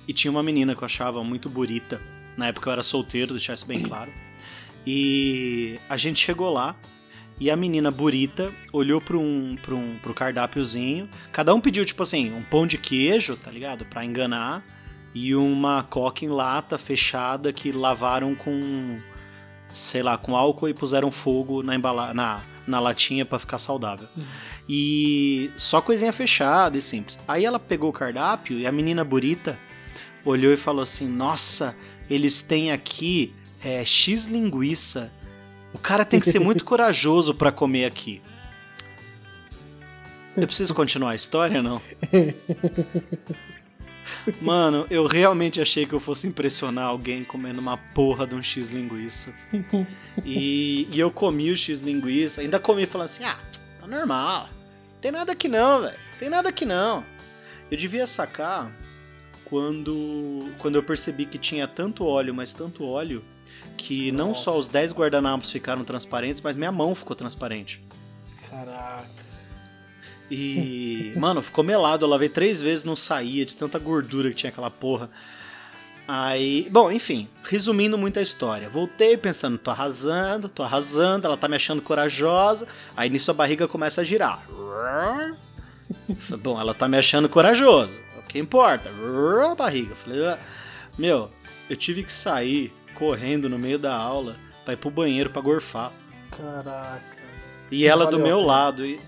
e 0.08 0.14
tinha 0.14 0.32
uma 0.32 0.44
menina 0.44 0.76
que 0.76 0.82
eu 0.82 0.86
achava 0.86 1.24
muito 1.24 1.50
bonita. 1.50 2.02
Na 2.38 2.48
época 2.48 2.70
eu 2.70 2.74
era 2.74 2.84
solteiro, 2.84 3.34
deixar 3.34 3.54
isso 3.54 3.66
bem 3.66 3.82
claro. 3.82 4.12
E 4.86 5.80
a 5.90 5.98
gente 5.98 6.24
chegou 6.24 6.54
lá 6.54 6.76
E 7.40 7.50
a 7.50 7.56
menina 7.56 7.90
burita 7.90 8.54
olhou 8.72 9.02
para 9.02 9.18
um, 9.18 9.58
pra 9.62 9.76
um, 9.76 9.98
pro 10.02 10.14
cardápiozinho. 10.14 11.10
Cada 11.32 11.54
um 11.54 11.60
pediu, 11.60 11.84
tipo 11.84 12.02
assim, 12.04 12.32
um 12.32 12.44
pão 12.44 12.66
de 12.66 12.78
queijo, 12.78 13.36
tá 13.36 13.52
ligado? 13.52 13.84
Pra 13.86 14.06
enganar. 14.06 14.64
E 15.16 15.34
uma 15.34 15.82
coca 15.82 16.26
em 16.26 16.28
lata 16.28 16.78
fechada 16.78 17.54
que 17.54 17.72
lavaram 17.72 18.36
com, 18.36 19.00
sei 19.74 20.04
lá, 20.04 20.18
com 20.18 20.36
álcool 20.36 20.68
e 20.68 20.74
puseram 20.74 21.10
fogo 21.10 21.64
na, 21.64 21.74
embala 21.74 22.14
na, 22.14 22.44
na 22.68 22.82
latinha 22.82 23.26
para 23.26 23.40
ficar 23.40 23.58
saudável. 23.58 24.10
Uhum. 24.16 24.26
E 24.68 25.52
só 25.56 25.80
coisinha 25.80 26.12
fechada 26.12 26.78
e 26.78 26.82
simples. 26.82 27.18
Aí 27.26 27.46
ela 27.46 27.58
pegou 27.58 27.90
o 27.90 27.94
cardápio 27.94 28.60
e 28.60 28.68
a 28.68 28.72
menina 28.74 29.06
burita 29.06 29.58
olhou 30.26 30.52
e 30.52 30.58
falou 30.58 30.84
assim: 30.84 31.08
Nossa, 31.08 31.78
eles 32.10 32.42
têm 32.42 32.74
aqui 32.74 33.34
é, 33.64 33.86
X 33.86 34.26
linguiça. 34.26 35.10
O 35.74 35.78
cara 35.78 36.04
tem 36.04 36.20
que 36.20 36.30
ser 36.30 36.40
muito 36.40 36.64
corajoso 36.66 37.34
para 37.34 37.54
comer 37.54 37.86
aqui. 37.86 38.22
Eu 40.36 40.46
preciso 40.46 40.74
continuar 40.76 41.12
a 41.12 41.16
história, 41.16 41.64
não? 41.64 41.82
Mano, 44.42 44.86
eu 44.90 45.06
realmente 45.06 45.62
achei 45.62 45.86
que 45.86 45.94
eu 45.94 46.00
fosse 46.00 46.28
impressionar 46.28 46.86
alguém 46.86 47.24
comendo 47.24 47.60
uma 47.60 47.78
porra 47.78 48.26
de 48.26 48.36
um 48.36 48.42
X 48.42 48.70
linguiça. 48.70 49.34
E, 50.24 50.88
e 50.92 51.00
eu 51.00 51.12
comi 51.12 51.52
o 51.52 51.58
X 51.58 51.82
linguiça, 51.82 52.42
ainda 52.42 52.60
comi 52.60 52.86
falando 52.86 53.06
assim: 53.06 53.24
ah, 53.24 53.38
tá 53.80 53.88
normal. 53.88 54.50
Tem 55.02 55.12
nada 55.12 55.32
aqui 55.34 55.48
não, 55.48 55.82
velho. 55.82 55.98
Tem 56.18 56.30
nada 56.30 56.50
aqui 56.50 56.66
não. 56.66 57.04
Eu 57.70 57.78
devia 57.78 58.08
sacar 58.08 58.72
quando, 59.46 60.50
quando 60.58 60.76
eu 60.76 60.84
percebi 60.84 61.26
que 61.26 61.38
tinha 61.38 61.68
tanto 61.68 62.06
óleo, 62.06 62.34
mas 62.34 62.54
tanto 62.54 62.84
óleo, 62.84 63.24
que 63.78 64.12
Nossa. 64.12 64.24
não 64.24 64.34
só 64.34 64.58
os 64.58 64.68
10 64.68 64.94
guardanapos 64.94 65.52
ficaram 65.52 65.84
transparentes, 65.84 66.42
mas 66.42 66.56
minha 66.56 66.72
mão 66.72 66.96
ficou 66.96 67.16
transparente. 67.16 67.82
Caraca. 68.50 69.25
E, 70.30 71.14
mano, 71.18 71.42
ficou 71.42 71.64
melado. 71.64 72.06
Eu 72.06 72.10
lavei 72.10 72.30
três 72.30 72.62
vezes, 72.62 72.86
não 72.86 72.96
saía 72.96 73.46
de 73.46 73.56
tanta 73.56 73.80
gordura 73.80 74.30
que 74.30 74.36
tinha 74.36 74.50
aquela 74.50 74.72
porra. 74.72 75.10
Aí, 76.08 76.68
bom, 76.70 76.92
enfim, 76.92 77.28
resumindo 77.44 77.98
muito 77.98 78.20
a 78.20 78.22
história. 78.22 78.70
Voltei 78.70 79.18
pensando, 79.18 79.58
tô 79.58 79.72
arrasando, 79.72 80.48
tô 80.48 80.62
arrasando, 80.62 81.26
ela 81.26 81.36
tá 81.36 81.48
me 81.48 81.56
achando 81.56 81.82
corajosa. 81.82 82.68
Aí 82.96 83.10
nisso 83.10 83.32
a 83.32 83.34
barriga 83.34 83.68
começa 83.68 84.02
a 84.02 84.04
girar. 84.04 84.44
bom, 86.42 86.60
ela 86.60 86.76
tá 86.76 86.88
me 86.88 86.98
achando 86.98 87.28
corajoso. 87.28 87.98
O 88.20 88.22
que 88.22 88.38
importa? 88.38 88.92
A 89.52 89.56
barriga. 89.56 89.96
Falei, 89.96 90.28
ah, 90.28 90.38
meu, 90.98 91.32
eu 91.68 91.76
tive 91.76 92.04
que 92.04 92.14
sair 92.14 92.72
correndo 92.94 93.50
no 93.50 93.58
meio 93.58 93.80
da 93.80 93.96
aula 93.96 94.36
pra 94.64 94.74
ir 94.74 94.78
pro 94.78 94.92
banheiro 94.92 95.32
pra 95.32 95.42
gorfar. 95.42 95.92
Caraca. 96.30 97.02
E 97.72 97.88
ela 97.88 98.06
do 98.06 98.20
meu 98.20 98.40
lado. 98.42 98.86
E 98.86 99.00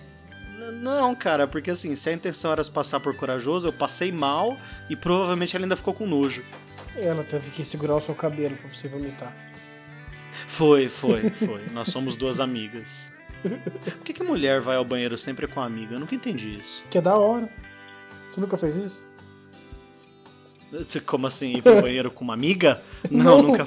não, 0.57 1.13
cara, 1.15 1.47
porque 1.47 1.71
assim, 1.71 1.95
se 1.95 2.09
a 2.09 2.13
intenção 2.13 2.51
era 2.51 2.63
passar 2.65 2.99
por 2.99 3.15
corajoso, 3.15 3.67
eu 3.67 3.73
passei 3.73 4.11
mal 4.11 4.57
e 4.89 4.95
provavelmente 4.95 5.55
ela 5.55 5.65
ainda 5.65 5.75
ficou 5.75 5.93
com 5.93 6.07
nojo. 6.07 6.43
Ela 6.95 7.23
teve 7.23 7.51
que 7.51 7.63
segurar 7.63 7.95
o 7.95 8.01
seu 8.01 8.15
cabelo 8.15 8.55
pra 8.55 8.67
você 8.67 8.87
vomitar. 8.87 9.35
Foi, 10.47 10.87
foi, 10.89 11.29
foi. 11.45 11.65
Nós 11.71 11.89
somos 11.89 12.15
duas 12.15 12.39
amigas. 12.39 13.11
Por 13.41 14.03
que, 14.03 14.13
que 14.13 14.23
mulher 14.23 14.61
vai 14.61 14.75
ao 14.77 14.85
banheiro 14.85 15.17
sempre 15.17 15.47
com 15.47 15.61
a 15.61 15.65
amiga? 15.65 15.95
Eu 15.95 15.99
nunca 15.99 16.15
entendi 16.15 16.47
isso. 16.59 16.83
Que 16.89 16.97
é 16.97 17.01
da 17.01 17.15
hora. 17.15 17.47
Você 18.27 18.41
nunca 18.41 18.57
fez 18.57 18.75
isso? 18.75 19.07
Como 21.05 21.27
assim, 21.27 21.57
ir 21.57 21.61
pro 21.61 21.79
banheiro 21.81 22.11
com 22.11 22.23
uma 22.23 22.33
amiga? 22.33 22.81
Não, 23.09 23.37
Não. 23.37 23.43
nunca 23.43 23.65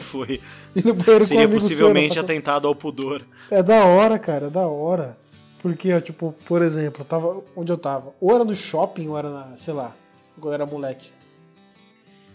banheiro 0.75 1.27
Seria 1.27 1.49
com 1.49 1.55
possivelmente 1.55 2.15
seu, 2.15 2.23
atentado 2.23 2.67
ao 2.67 2.75
pudor. 2.75 3.23
É 3.51 3.63
da 3.63 3.85
hora, 3.85 4.19
cara, 4.19 4.49
é 4.49 4.51
da 4.51 4.67
hora. 4.67 5.20
Porque, 5.61 6.01
tipo, 6.01 6.35
por 6.47 6.63
exemplo, 6.63 7.05
tava 7.05 7.43
onde 7.55 7.71
eu 7.71 7.77
tava. 7.77 8.15
Ou 8.21 8.35
era 8.35 8.45
no 8.45 8.57
shopping, 8.57 9.09
ou 9.09 9.19
era 9.19 9.31
na, 9.31 9.59
sei 9.59 9.75
lá, 9.75 9.95
quando 10.41 10.55
era 10.55 10.65
moleque. 10.65 11.13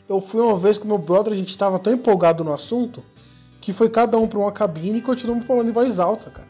Eu 0.08 0.22
fui 0.22 0.41
uma 0.41 0.58
vez 0.58 0.77
com 0.77 0.88
meu 0.88 1.00
brother, 1.00 1.34
a 1.34 1.36
gente 1.36 1.58
tava 1.58 1.79
tão 1.79 1.91
empolgado 1.91 2.44
no 2.44 2.53
assunto, 2.53 3.03
que 3.60 3.74
foi 3.74 3.89
cada 3.89 4.17
um 4.20 4.27
pra 4.27 4.38
uma 4.38 4.51
cabine 4.51 5.00
e 5.00 5.01
continuamos 5.01 5.46
falando 5.46 5.70
em 5.70 5.74
voz 5.74 6.00
alta, 6.00 6.29
cara. 6.29 6.48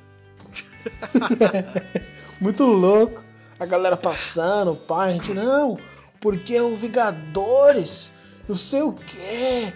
Muito 2.42 2.66
louco. 2.66 3.24
A 3.58 3.66
galera 3.66 3.96
passando, 3.96 4.76
pai, 4.76 5.12
a 5.12 5.14
gente, 5.14 5.34
não, 5.34 5.80
porque 6.20 6.56
é 6.56 6.62
o 6.62 6.76
Vingadores, 6.76 8.14
não 8.50 8.56
sei 8.56 8.82
o 8.82 8.92
quê. 8.92 9.74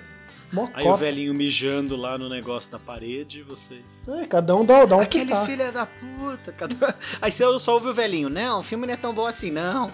Aí 0.73 0.87
o 0.87 0.97
velhinho 0.97 1.33
mijando 1.33 1.95
lá 1.95 2.17
no 2.17 2.27
negócio 2.27 2.71
da 2.71 2.79
parede, 2.79 3.43
vocês. 3.43 4.07
É, 4.07 4.25
cada 4.25 4.55
um 4.55 4.65
dá, 4.65 4.85
dá 4.85 4.97
um 4.97 5.01
Aquele 5.01 5.25
filho 5.25 5.45
filha 5.45 5.71
da 5.71 5.85
puta. 5.85 6.51
Cada... 6.51 6.97
Aí 7.21 7.31
você 7.31 7.59
só 7.59 7.73
ouve 7.73 7.89
o 7.89 7.93
velhinho, 7.93 8.29
não, 8.29 8.59
o 8.59 8.63
filme 8.63 8.87
não 8.87 8.93
é 8.93 8.97
tão 8.97 9.13
bom 9.13 9.27
assim, 9.27 9.51
não. 9.51 9.89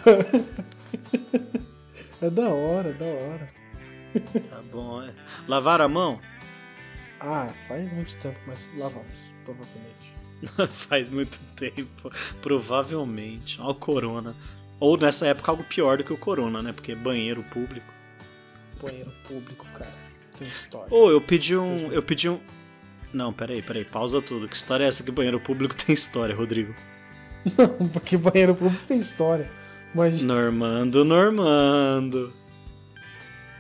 é 2.22 2.30
da 2.30 2.50
hora, 2.50 2.90
é 2.90 2.94
da 2.94 3.06
hora. 3.06 3.54
Tá 4.50 4.62
bom, 4.72 5.04
é. 5.04 5.14
Lavaram 5.48 5.86
a 5.86 5.90
mão? 5.90 6.20
Ah, 7.20 7.50
faz 7.68 7.92
muito 7.92 8.16
tempo, 8.18 8.40
mas 8.48 8.72
lavamos, 8.78 9.20
provavelmente. 9.44 10.16
faz 10.88 11.10
muito 11.10 11.40
tempo, 11.56 12.12
provavelmente. 12.42 13.60
Olha 13.60 13.72
o 13.72 13.76
corona. 13.76 14.36
Ou 14.80 14.98
nessa 14.98 15.28
época 15.28 15.52
algo 15.52 15.64
pior 15.64 15.98
do 15.98 16.04
que 16.04 16.14
o 16.14 16.18
corona, 16.18 16.62
né? 16.62 16.74
Porque 16.74 16.96
banheiro 16.96 17.44
público. 17.44 17.94
Banheiro 18.82 19.12
público, 19.28 19.66
cara. 19.74 20.05
Tem 20.38 20.48
história. 20.48 20.88
Ô, 20.94 21.06
oh, 21.06 21.12
eu 21.12 21.22
pedi 21.22 21.56
um. 21.58 21.92
Eu 21.92 22.04
pedi 22.04 22.30
um. 22.30 22.40
Não, 23.14 23.32
peraí, 23.32 23.62
peraí, 23.62 23.86
pausa 23.86 24.22
tudo. 24.22 24.48
Que 24.48 24.56
história 24.56 24.84
é 24.84 24.88
essa 24.88 25.04
que 25.04 25.12
banheiro 25.12 25.40
público 25.40 25.76
tem 25.86 25.94
história, 25.94 26.36
Rodrigo? 26.36 26.76
Não, 27.58 27.88
porque 27.90 28.18
banheiro 28.18 28.56
público 28.56 28.84
tem 28.86 28.98
história. 28.98 29.50
Mas... 29.94 30.22
Normando, 30.22 31.06
Normando. 31.06 32.34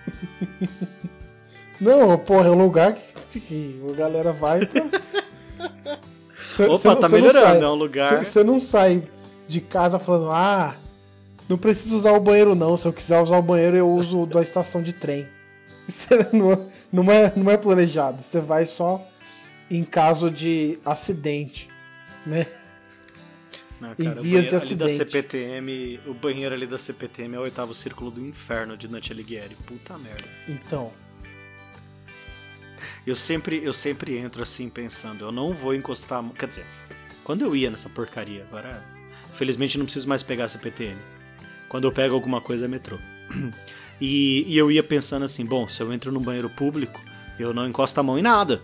Não, 1.79 2.17
porra, 2.17 2.47
é 2.47 2.51
um 2.51 2.63
lugar 2.63 2.93
que, 3.31 3.39
que 3.39 3.81
a 3.89 3.93
galera 3.93 4.31
vai 4.31 4.65
pra. 4.65 4.83
Cê, 6.47 6.65
Opa, 6.65 6.77
cê, 6.77 6.95
tá 6.95 7.09
cê 7.09 7.15
melhorando, 7.15 7.65
é 7.65 7.69
um 7.69 7.75
lugar. 7.75 8.23
Você 8.23 8.43
não 8.43 8.61
sai 8.61 9.03
de 9.45 9.59
casa 9.59 9.99
falando, 9.99 10.31
ah, 10.31 10.75
não 11.49 11.57
preciso 11.57 11.97
usar 11.97 12.13
o 12.13 12.19
banheiro 12.19 12.55
não. 12.55 12.77
Se 12.77 12.87
eu 12.87 12.93
quiser 12.93 13.21
usar 13.21 13.37
o 13.37 13.41
banheiro, 13.41 13.75
eu 13.75 13.89
uso 13.89 14.25
da 14.25 14.41
estação 14.41 14.81
de 14.81 14.93
trem. 14.93 15.27
Não, 16.33 16.69
não, 16.91 17.11
é, 17.11 17.31
não 17.35 17.51
é 17.51 17.57
planejado. 17.57 18.21
Você 18.21 18.39
vai 18.39 18.65
só 18.65 19.05
em 19.69 19.83
caso 19.83 20.31
de 20.31 20.79
acidente, 20.85 21.69
né? 22.25 22.47
Não, 23.79 23.93
cara, 23.93 24.19
em 24.19 24.23
vias 24.23 24.47
de 24.47 24.55
acidente. 24.55 24.97
Da 24.97 25.05
CPTM, 25.05 25.99
o 26.07 26.13
banheiro 26.13 26.55
ali 26.55 26.65
da 26.65 26.77
CPTM 26.77 27.35
é 27.35 27.39
o 27.39 27.41
oitavo 27.41 27.73
círculo 27.73 28.09
do 28.09 28.21
inferno 28.25 28.77
de 28.77 28.87
Dante 28.87 29.11
Alighieri. 29.11 29.55
Puta 29.65 29.97
merda. 29.97 30.27
Então. 30.47 30.91
Eu 33.05 33.15
sempre, 33.15 33.63
eu 33.63 33.73
sempre 33.73 34.17
entro 34.17 34.41
assim 34.41 34.67
pensando, 34.67 35.25
eu 35.25 35.31
não 35.31 35.49
vou 35.49 35.75
encostar. 35.75 36.23
Quer 36.31 36.47
dizer, 36.47 36.65
quando 37.23 37.43
eu 37.43 37.55
ia 37.55 37.69
nessa 37.69 37.89
porcaria, 37.89 38.43
agora. 38.43 38.83
Felizmente 39.35 39.77
não 39.77 39.83
preciso 39.83 40.07
mais 40.07 40.23
pegar 40.23 40.45
a 40.45 40.47
CPTM. 40.47 40.97
Quando 41.67 41.83
eu 41.83 41.91
pego 41.91 42.15
alguma 42.15 42.39
coisa 42.39 42.65
é 42.65 42.67
metrô. 42.69 42.97
E, 43.99 44.43
e, 44.47 44.57
eu 44.57 44.71
ia 44.71 44.83
pensando 44.83 45.25
assim: 45.25 45.45
bom, 45.45 45.67
se 45.67 45.81
eu 45.81 45.93
entro 45.93 46.11
num 46.11 46.19
banheiro 46.19 46.49
público, 46.49 46.99
eu 47.39 47.53
não 47.53 47.67
encosto 47.67 47.99
a 47.99 48.03
mão 48.03 48.19
em 48.19 48.21
nada. 48.21 48.61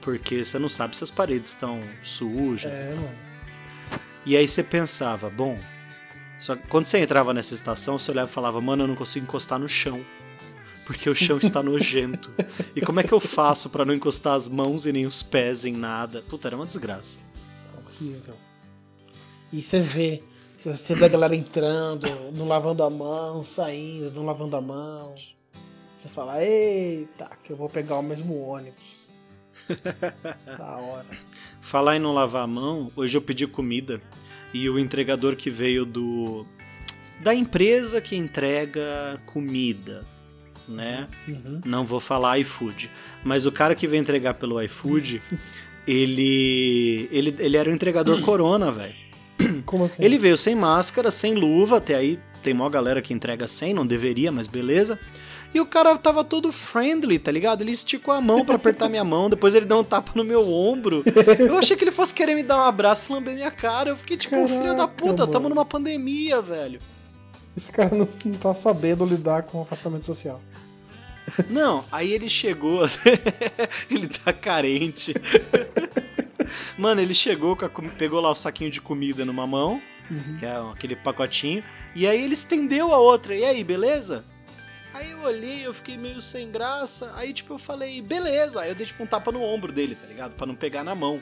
Porque 0.00 0.44
você 0.44 0.58
não 0.58 0.68
sabe 0.68 0.96
se 0.96 1.04
as 1.04 1.10
paredes 1.10 1.50
estão 1.50 1.80
sujas. 2.02 2.72
É, 2.72 2.94
mano. 2.94 3.14
E 4.26 4.36
aí 4.36 4.46
você 4.46 4.62
pensava: 4.62 5.30
bom, 5.30 5.56
só 6.38 6.56
que 6.56 6.66
quando 6.68 6.86
você 6.86 6.98
entrava 6.98 7.32
nessa 7.32 7.54
estação, 7.54 7.98
você 7.98 8.10
olhava 8.10 8.30
e 8.30 8.34
falava: 8.34 8.60
mano, 8.60 8.84
eu 8.84 8.88
não 8.88 8.96
consigo 8.96 9.24
encostar 9.24 9.58
no 9.58 9.68
chão. 9.68 10.04
Porque 10.86 11.08
o 11.08 11.14
chão 11.14 11.38
está 11.38 11.62
nojento. 11.62 12.30
E 12.76 12.80
como 12.82 13.00
é 13.00 13.02
que 13.02 13.12
eu 13.12 13.20
faço 13.20 13.70
para 13.70 13.86
não 13.86 13.94
encostar 13.94 14.34
as 14.34 14.48
mãos 14.48 14.84
e 14.84 14.92
nem 14.92 15.06
os 15.06 15.22
pés 15.22 15.64
em 15.64 15.72
nada? 15.72 16.22
Puta, 16.28 16.48
era 16.48 16.56
uma 16.56 16.66
desgraça. 16.66 17.16
Horrível. 17.74 18.36
E 19.50 19.62
você 19.62 19.80
vê 19.80 20.22
você 20.72 20.94
vê 20.94 21.04
a 21.04 21.08
galera 21.08 21.36
entrando, 21.36 22.06
não 22.32 22.48
lavando 22.48 22.82
a 22.82 22.90
mão, 22.90 23.44
saindo, 23.44 24.10
não 24.12 24.24
lavando 24.24 24.56
a 24.56 24.60
mão. 24.60 25.14
Você 25.94 26.08
fala, 26.08 26.42
eita, 26.42 27.30
que 27.42 27.52
eu 27.52 27.56
vou 27.56 27.68
pegar 27.68 27.98
o 27.98 28.02
mesmo 28.02 28.40
ônibus. 28.40 29.04
da 30.58 30.76
hora. 30.76 31.06
Falar 31.60 31.96
em 31.96 31.98
não 31.98 32.12
lavar 32.12 32.44
a 32.44 32.46
mão, 32.46 32.90
hoje 32.96 33.16
eu 33.16 33.22
pedi 33.22 33.46
comida 33.46 34.00
e 34.52 34.68
o 34.68 34.78
entregador 34.78 35.36
que 35.36 35.50
veio 35.50 35.84
do. 35.84 36.46
da 37.20 37.34
empresa 37.34 38.00
que 38.00 38.16
entrega 38.16 39.20
comida, 39.26 40.04
né? 40.68 41.08
Uhum. 41.26 41.60
Não 41.64 41.84
vou 41.84 42.00
falar 42.00 42.38
iFood. 42.38 42.90
Mas 43.24 43.46
o 43.46 43.52
cara 43.52 43.74
que 43.74 43.86
veio 43.86 44.00
entregar 44.00 44.34
pelo 44.34 44.60
iFood, 44.62 45.22
ele, 45.86 47.08
ele. 47.10 47.34
Ele 47.38 47.56
era 47.56 47.70
o 47.70 47.72
entregador 47.72 48.20
Corona, 48.22 48.70
velho. 48.70 48.94
Como 49.64 49.84
assim? 49.84 50.04
Ele 50.04 50.18
veio 50.18 50.36
sem 50.36 50.54
máscara, 50.54 51.10
sem 51.10 51.34
luva, 51.34 51.78
até 51.78 51.94
aí 51.94 52.18
tem 52.42 52.52
maior 52.52 52.68
galera 52.70 53.00
que 53.00 53.14
entrega 53.14 53.48
sem, 53.48 53.72
não 53.72 53.86
deveria, 53.86 54.30
mas 54.30 54.46
beleza. 54.46 54.98
E 55.54 55.60
o 55.60 55.66
cara 55.66 55.96
tava 55.96 56.24
todo 56.24 56.50
friendly, 56.50 57.18
tá 57.18 57.30
ligado? 57.30 57.62
Ele 57.62 57.70
esticou 57.70 58.12
a 58.12 58.20
mão 58.20 58.44
para 58.44 58.56
apertar 58.56 58.88
minha 58.88 59.04
mão, 59.04 59.30
depois 59.30 59.54
ele 59.54 59.64
deu 59.64 59.78
um 59.78 59.84
tapa 59.84 60.10
no 60.14 60.24
meu 60.24 60.52
ombro. 60.52 61.04
Eu 61.38 61.56
achei 61.56 61.76
que 61.76 61.84
ele 61.84 61.92
fosse 61.92 62.12
querer 62.12 62.34
me 62.34 62.42
dar 62.42 62.58
um 62.58 62.64
abraço 62.64 63.10
e 63.10 63.14
lamber 63.14 63.34
minha 63.34 63.52
cara. 63.52 63.90
Eu 63.90 63.96
fiquei 63.96 64.16
tipo, 64.16 64.34
Caraca, 64.34 64.48
filho 64.60 64.76
da 64.76 64.88
puta, 64.88 65.20
mano. 65.20 65.32
tamo 65.32 65.48
numa 65.48 65.64
pandemia, 65.64 66.42
velho. 66.42 66.80
Esse 67.56 67.70
cara 67.70 67.94
não, 67.94 68.08
não 68.24 68.34
tá 68.34 68.52
sabendo 68.52 69.06
lidar 69.06 69.44
com 69.44 69.58
o 69.58 69.62
afastamento 69.62 70.04
social. 70.04 70.40
Não, 71.48 71.84
aí 71.90 72.12
ele 72.12 72.28
chegou, 72.28 72.88
ele 73.88 74.08
tá 74.08 74.32
carente. 74.32 75.14
Mano, 76.76 77.00
ele 77.00 77.14
chegou, 77.14 77.54
com 77.56 77.64
a 77.64 77.68
comi- 77.68 77.90
pegou 77.90 78.20
lá 78.20 78.30
o 78.30 78.34
saquinho 78.34 78.70
de 78.70 78.80
comida 78.80 79.24
numa 79.24 79.46
mão, 79.46 79.80
Uhum. 80.10 80.36
que 80.38 80.44
é 80.44 80.56
aquele 80.72 80.96
pacotinho, 80.96 81.62
e 81.94 82.06
aí 82.06 82.22
ele 82.22 82.34
estendeu 82.34 82.92
a 82.92 82.98
outra. 82.98 83.34
E 83.34 83.44
aí, 83.44 83.62
beleza? 83.64 84.24
Aí 84.92 85.10
eu 85.10 85.20
olhei, 85.22 85.66
eu 85.66 85.72
fiquei 85.74 85.96
meio 85.96 86.20
sem 86.22 86.50
graça. 86.50 87.12
Aí, 87.16 87.32
tipo, 87.32 87.54
eu 87.54 87.58
falei, 87.58 88.00
beleza. 88.02 88.60
Aí 88.60 88.68
eu 88.70 88.74
dei, 88.74 88.86
tipo, 88.86 89.02
um 89.02 89.06
tapa 89.06 89.32
no 89.32 89.42
ombro 89.42 89.72
dele, 89.72 89.94
tá 89.96 90.06
ligado? 90.06 90.32
Pra 90.34 90.46
não 90.46 90.54
pegar 90.54 90.84
na 90.84 90.94
mão. 90.94 91.20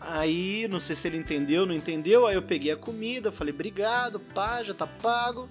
Aí, 0.00 0.66
não 0.68 0.80
sei 0.80 0.96
se 0.96 1.06
ele 1.08 1.16
entendeu, 1.18 1.64
não 1.66 1.74
entendeu. 1.74 2.26
Aí 2.26 2.34
eu 2.34 2.42
peguei 2.42 2.72
a 2.72 2.76
comida, 2.76 3.30
falei, 3.30 3.52
obrigado, 3.52 4.18
pá, 4.20 4.62
já 4.62 4.72
tá 4.74 4.86
pago. 4.86 5.48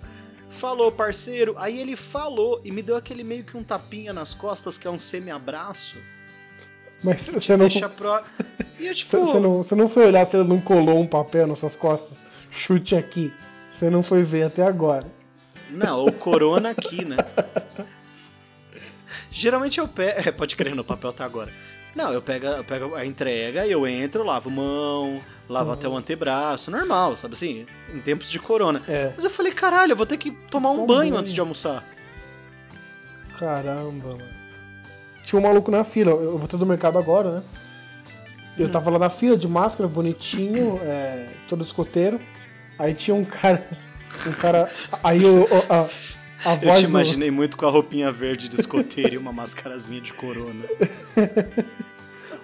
Falou, 0.50 0.92
parceiro. 0.92 1.54
Aí 1.58 1.80
ele 1.80 1.96
falou 1.96 2.60
e 2.64 2.72
me 2.72 2.82
deu 2.82 2.96
aquele 2.96 3.24
meio 3.24 3.44
que 3.44 3.56
um 3.56 3.64
tapinha 3.64 4.12
nas 4.12 4.34
costas, 4.34 4.78
que 4.78 4.88
é 4.88 4.92
um 4.92 4.98
semi-abraço. 5.00 5.98
Mas 7.04 7.28
você 7.30 7.56
não, 7.56 7.68
Deixa 7.68 7.88
pro... 7.88 8.20
E 8.80 8.88
eu, 8.88 8.94
tipo... 8.94 9.26
você, 9.26 9.40
não, 9.40 9.58
você 9.64 9.76
não 9.76 9.88
foi 9.90 10.08
olhar 10.08 10.26
se 10.26 10.38
ele 10.38 10.48
não 10.48 10.60
colou 10.60 11.00
um 11.00 11.08
papel 11.08 11.48
nas 11.48 11.60
suas 11.60 11.76
costas? 11.76 12.26
Chute 12.52 12.96
aqui. 12.96 13.34
Você 13.72 13.90
não 13.90 14.04
foi 14.04 14.24
ver 14.24 14.44
até 14.44 14.64
agora. 14.64 15.06
Não, 15.70 16.06
o 16.06 16.12
corona 16.12 16.72
aqui, 16.72 17.06
né? 17.06 17.18
Geralmente 19.32 19.80
eu 19.80 19.88
pego. 19.88 20.28
É, 20.28 20.32
pode 20.32 20.56
crer, 20.56 20.76
no 20.76 20.84
papel 20.84 21.14
tá 21.14 21.24
agora. 21.24 21.52
Não, 21.96 22.12
eu 22.12 22.22
pego, 22.22 22.46
eu 22.46 22.64
pego 22.64 22.96
a 22.96 23.06
entrega, 23.06 23.66
eu 23.66 23.88
entro, 23.88 24.24
lavo 24.24 24.50
mão, 24.50 25.22
lavo 25.48 25.68
Uhum. 25.70 25.74
até 25.74 25.88
o 25.88 25.98
antebraço, 25.98 26.70
normal, 26.70 27.18
sabe 27.18 27.34
assim? 27.34 27.66
Em 27.94 28.00
tempos 28.00 28.30
de 28.30 28.38
corona. 28.40 28.82
É. 28.88 29.12
Mas 29.16 29.24
eu 29.26 29.32
falei, 29.32 29.52
caralho, 29.52 29.94
eu 29.94 29.98
vou 29.98 30.06
ter 30.06 30.18
que 30.18 30.32
tomar 30.32 30.72
um 30.72 30.74
Tomar 30.74 30.84
um 30.84 30.88
banho 30.88 31.00
banho. 31.12 31.18
antes 31.18 31.34
de 31.34 31.40
almoçar. 31.40 31.84
Caramba, 33.40 34.10
mano. 34.10 34.39
Tinha 35.30 35.40
um 35.40 35.44
maluco 35.44 35.70
na 35.70 35.84
fila. 35.84 36.10
Eu 36.12 36.40
vou 36.40 36.48
ter 36.48 36.58
do 36.58 36.66
mercado 36.66 36.98
agora, 36.98 37.32
né? 37.36 37.44
Eu 38.58 38.66
Hum. 38.66 38.70
tava 38.72 38.90
lá 38.90 38.98
na 38.98 39.10
fila 39.12 39.38
de 39.38 39.48
máscara, 39.48 39.88
bonitinho, 39.88 40.80
é, 40.84 41.28
todo 41.48 41.64
escoteiro. 41.64 42.20
Aí 42.80 42.96
tinha 42.96 43.14
um 43.14 43.24
cara. 43.24 43.64
Um 44.26 44.32
cara. 44.32 44.72
Aí 45.04 45.24
o, 45.24 45.44
o- 45.44 45.48
a, 45.70 45.88
a 46.44 46.54
Eu 46.54 46.58
voz 46.58 46.80
te 46.80 46.84
do- 46.86 46.90
imaginei 46.90 47.30
muito 47.30 47.56
com 47.56 47.68
a 47.68 47.70
roupinha 47.70 48.12
verde 48.12 48.50
de 48.50 48.60
escoteiro 48.60 49.14
e 49.14 49.18
uma 49.20 49.32
mascarazinha 49.32 50.02
de 50.02 50.14
corona. 50.14 50.66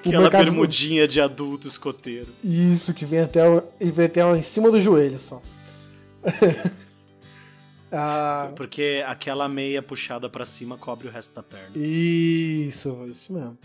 O 0.05 0.09
Aquela 0.09 0.21
mercado- 0.21 0.43
bermudinha 0.45 1.07
de 1.07 1.19
adulto 1.19 1.67
escoteiro. 1.67 2.27
Isso, 2.43 2.93
que 2.93 3.03
vem 3.05 3.21
até, 3.21 3.49
o, 3.49 3.63
e 3.81 3.89
vem 3.89 4.05
até 4.05 4.23
o- 4.23 4.35
em 4.35 4.41
cima 4.43 4.69
do 4.69 4.79
joelho 4.79 5.17
só. 5.17 5.41
Ah, 7.91 8.51
Porque 8.55 9.03
aquela 9.07 9.47
meia 9.47 9.81
puxada 9.81 10.29
pra 10.29 10.45
cima 10.45 10.77
cobre 10.77 11.07
o 11.07 11.11
resto 11.11 11.33
da 11.33 11.43
perna. 11.43 11.69
isso, 11.75 13.05
isso 13.09 13.31
mesmo. 13.33 13.57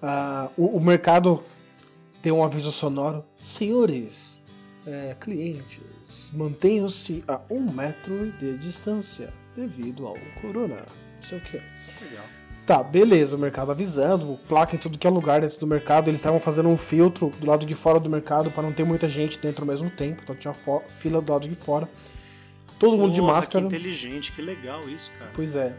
Ah, 0.00 0.50
o, 0.56 0.76
o 0.76 0.80
mercado 0.80 1.42
tem 2.20 2.32
um 2.32 2.44
aviso 2.44 2.70
sonoro. 2.70 3.24
Senhores, 3.40 4.40
é, 4.86 5.16
clientes, 5.18 6.30
mantenham-se 6.32 7.24
a 7.26 7.40
um 7.50 7.60
metro 7.60 8.32
de 8.32 8.56
distância 8.58 9.32
devido 9.56 10.06
ao 10.06 10.16
corona. 10.40 10.76
Não 11.16 11.22
sei 11.22 11.38
o 11.38 11.40
que. 11.40 11.56
Legal. 11.56 12.24
Tá, 12.64 12.80
beleza, 12.80 13.34
o 13.34 13.38
mercado 13.38 13.72
avisando, 13.72 14.38
placa 14.48 14.76
em 14.76 14.78
tudo 14.78 14.96
que 14.96 15.06
é 15.06 15.10
lugar 15.10 15.40
dentro 15.40 15.58
do 15.58 15.66
mercado. 15.66 16.08
Eles 16.08 16.20
estavam 16.20 16.40
fazendo 16.40 16.68
um 16.68 16.76
filtro 16.78 17.30
do 17.40 17.46
lado 17.46 17.66
de 17.66 17.74
fora 17.74 17.98
do 17.98 18.08
mercado 18.08 18.52
para 18.52 18.62
não 18.62 18.72
ter 18.72 18.84
muita 18.84 19.08
gente 19.08 19.36
dentro 19.38 19.62
ao 19.64 19.68
mesmo 19.68 19.90
tempo. 19.90 20.22
Então 20.22 20.36
tinha 20.36 20.54
fila 20.86 21.20
do 21.20 21.32
lado 21.32 21.48
de 21.48 21.56
fora. 21.56 21.88
Todo 22.82 22.98
mundo 22.98 23.14
de 23.14 23.22
máscara. 23.22 23.64
Que 23.68 23.76
inteligente, 23.76 24.32
que 24.32 24.42
legal 24.42 24.80
isso, 24.88 25.08
cara. 25.16 25.30
Pois 25.32 25.54
é. 25.54 25.72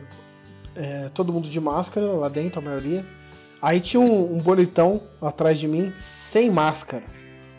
É, 0.74 1.10
Todo 1.10 1.34
mundo 1.34 1.50
de 1.50 1.60
máscara 1.60 2.08
lá 2.08 2.30
dentro, 2.30 2.62
a 2.62 2.64
maioria. 2.64 3.06
Aí 3.62 3.82
tinha 3.82 4.00
um, 4.00 4.38
um 4.38 4.40
bonitão 4.40 5.04
atrás 5.22 5.60
de 5.60 5.68
mim, 5.68 5.94
sem 5.98 6.50
máscara. 6.50 7.04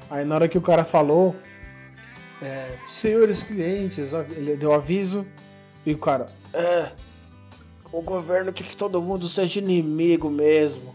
Aí 0.09 0.24
na 0.24 0.37
hora 0.37 0.48
que 0.48 0.57
o 0.57 0.62
cara 0.62 0.83
falou, 0.83 1.37
é, 2.40 2.78
senhores 2.88 3.42
clientes, 3.42 4.14
ele 4.30 4.57
deu 4.57 4.72
aviso, 4.72 5.26
e 5.85 5.92
o 5.92 5.98
cara, 5.98 6.30
é, 6.54 6.92
o 7.92 8.00
governo 8.00 8.50
quer 8.50 8.64
que 8.64 8.76
todo 8.76 9.02
mundo 9.02 9.28
seja 9.28 9.59
inimigo 9.59 10.30
mesmo. 10.30 10.94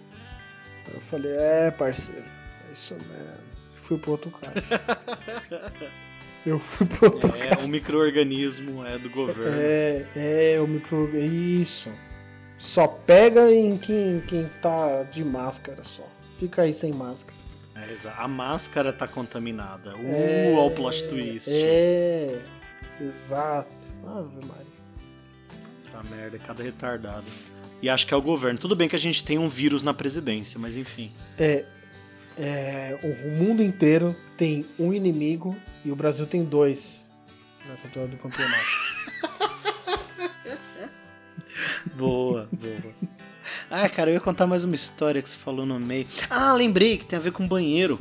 Eu 0.91 0.99
falei, 0.99 1.33
é 1.35 1.69
parceiro, 1.69 2.25
é 2.67 2.71
isso 2.71 2.95
mesmo. 2.95 3.49
Fui 3.75 3.99
pro 3.99 4.12
outro 4.13 4.31
cara. 4.31 4.55
Eu 6.49 6.59
fui 6.59 6.85
pro 6.88 7.05
outro 7.13 7.31
cara. 7.31 7.62
É, 7.62 7.63
um 7.63 7.67
micro-organismo 7.67 8.85
é 8.85 8.97
do 8.97 9.09
governo. 9.09 9.53
É, 9.59 10.05
é, 10.15 10.59
o 10.62 10.67
micro. 10.67 11.15
Isso. 11.17 11.91
Só 12.57 12.88
pega 12.88 13.51
em 13.51 13.77
quem, 13.77 14.21
quem 14.21 14.49
tá 14.62 15.03
de 15.03 15.23
máscara 15.23 15.83
só. 15.83 16.07
Fica 16.38 16.63
aí 16.63 16.73
sem 16.73 16.91
máscara. 16.91 17.38
É, 17.75 17.93
exa- 17.93 18.13
a 18.17 18.27
máscara 18.27 18.91
tá 18.91 19.07
contaminada. 19.07 19.95
Uh, 19.95 20.12
é, 20.12 20.55
ao 20.55 20.71
plot 20.71 21.07
twist. 21.07 21.49
É, 21.51 22.39
exato. 22.99 23.69
Ave 24.05 24.45
Maria. 24.45 24.79
Tá 25.91 26.01
merda, 26.09 26.35
é 26.35 26.39
cada 26.39 26.63
retardado. 26.63 27.25
E 27.81 27.89
acho 27.89 28.05
que 28.05 28.13
é 28.13 28.17
o 28.17 28.21
governo. 28.21 28.59
Tudo 28.59 28.75
bem 28.75 28.89
que 28.89 28.95
a 28.95 28.99
gente 28.99 29.23
tem 29.23 29.38
um 29.38 29.47
vírus 29.47 29.81
na 29.81 29.93
presidência, 29.93 30.59
mas 30.59 30.75
enfim. 30.75 31.12
É, 31.38 31.63
é, 32.39 32.97
o, 33.04 33.30
mundo 33.32 33.62
inteiro 33.62 34.15
tem 34.38 34.65
um 34.80 34.93
inimigo 34.93 35.56
e 35.84 35.91
o 35.91 35.95
Brasil 35.95 36.25
tem 36.25 36.43
dois 36.43 37.10
nessa 37.67 37.88
altura 37.88 38.08
do 38.08 38.17
campeonato. 38.17 38.65
Boa, 41.95 42.47
boa. 42.54 42.93
Ah, 43.69 43.89
cara, 43.89 44.10
eu 44.10 44.13
ia 44.13 44.19
contar 44.21 44.47
mais 44.47 44.63
uma 44.63 44.73
história 44.73 45.21
que 45.21 45.30
você 45.30 45.38
falou 45.38 45.65
no 45.65 45.78
meio. 45.78 46.08
Ah, 46.30 46.54
lembrei 46.54 46.97
que 46.97 47.06
tem 47.06 47.19
a 47.19 47.21
ver 47.21 47.34
com 47.34 47.45
banheiro. 47.45 47.99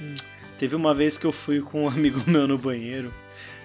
Hum. 0.00 0.14
Teve 0.58 0.74
uma 0.74 0.94
vez 0.94 1.18
que 1.18 1.26
eu 1.26 1.32
fui 1.32 1.60
com 1.60 1.84
um 1.84 1.88
amigo 1.90 2.22
meu 2.26 2.48
no 2.48 2.56
banheiro. 2.56 3.10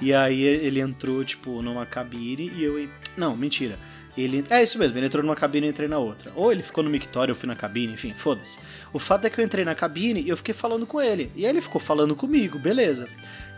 E 0.02 0.14
aí 0.14 0.42
ele 0.44 0.80
entrou, 0.80 1.24
tipo, 1.24 1.62
numa 1.62 1.86
cabine 1.86 2.50
e 2.50 2.64
eu. 2.64 2.90
Não, 3.16 3.36
mentira. 3.38 3.78
Ele. 4.18 4.44
É 4.50 4.62
isso 4.62 4.78
mesmo, 4.78 4.98
ele 4.98 5.06
entrou 5.06 5.24
numa 5.24 5.36
cabine 5.36 5.68
e 5.68 5.70
eu 5.70 5.72
entrei 5.72 5.88
na 5.88 5.98
outra. 5.98 6.32
Ou 6.36 6.52
ele 6.52 6.64
ficou 6.64 6.84
no 6.84 6.90
mictório, 6.90 7.32
eu 7.32 7.36
fui 7.36 7.48
na 7.48 7.56
cabine, 7.56 7.94
enfim, 7.94 8.14
foda-se. 8.14 8.60
O 8.94 9.00
fato 9.00 9.26
é 9.26 9.30
que 9.30 9.40
eu 9.40 9.46
entrei 9.46 9.64
na 9.64 9.76
cabine 9.76 10.22
e 10.22 10.30
eu 10.30 10.38
fiquei 10.38 10.54
falando 10.54 10.86
com 10.86 11.02
ele. 11.02 11.32
E 11.36 11.46
aí 11.46 11.52
ele 11.52 11.62
ficou 11.62 11.80
falando 11.80 12.16
comigo, 12.16 12.60
beleza. 12.60 13.08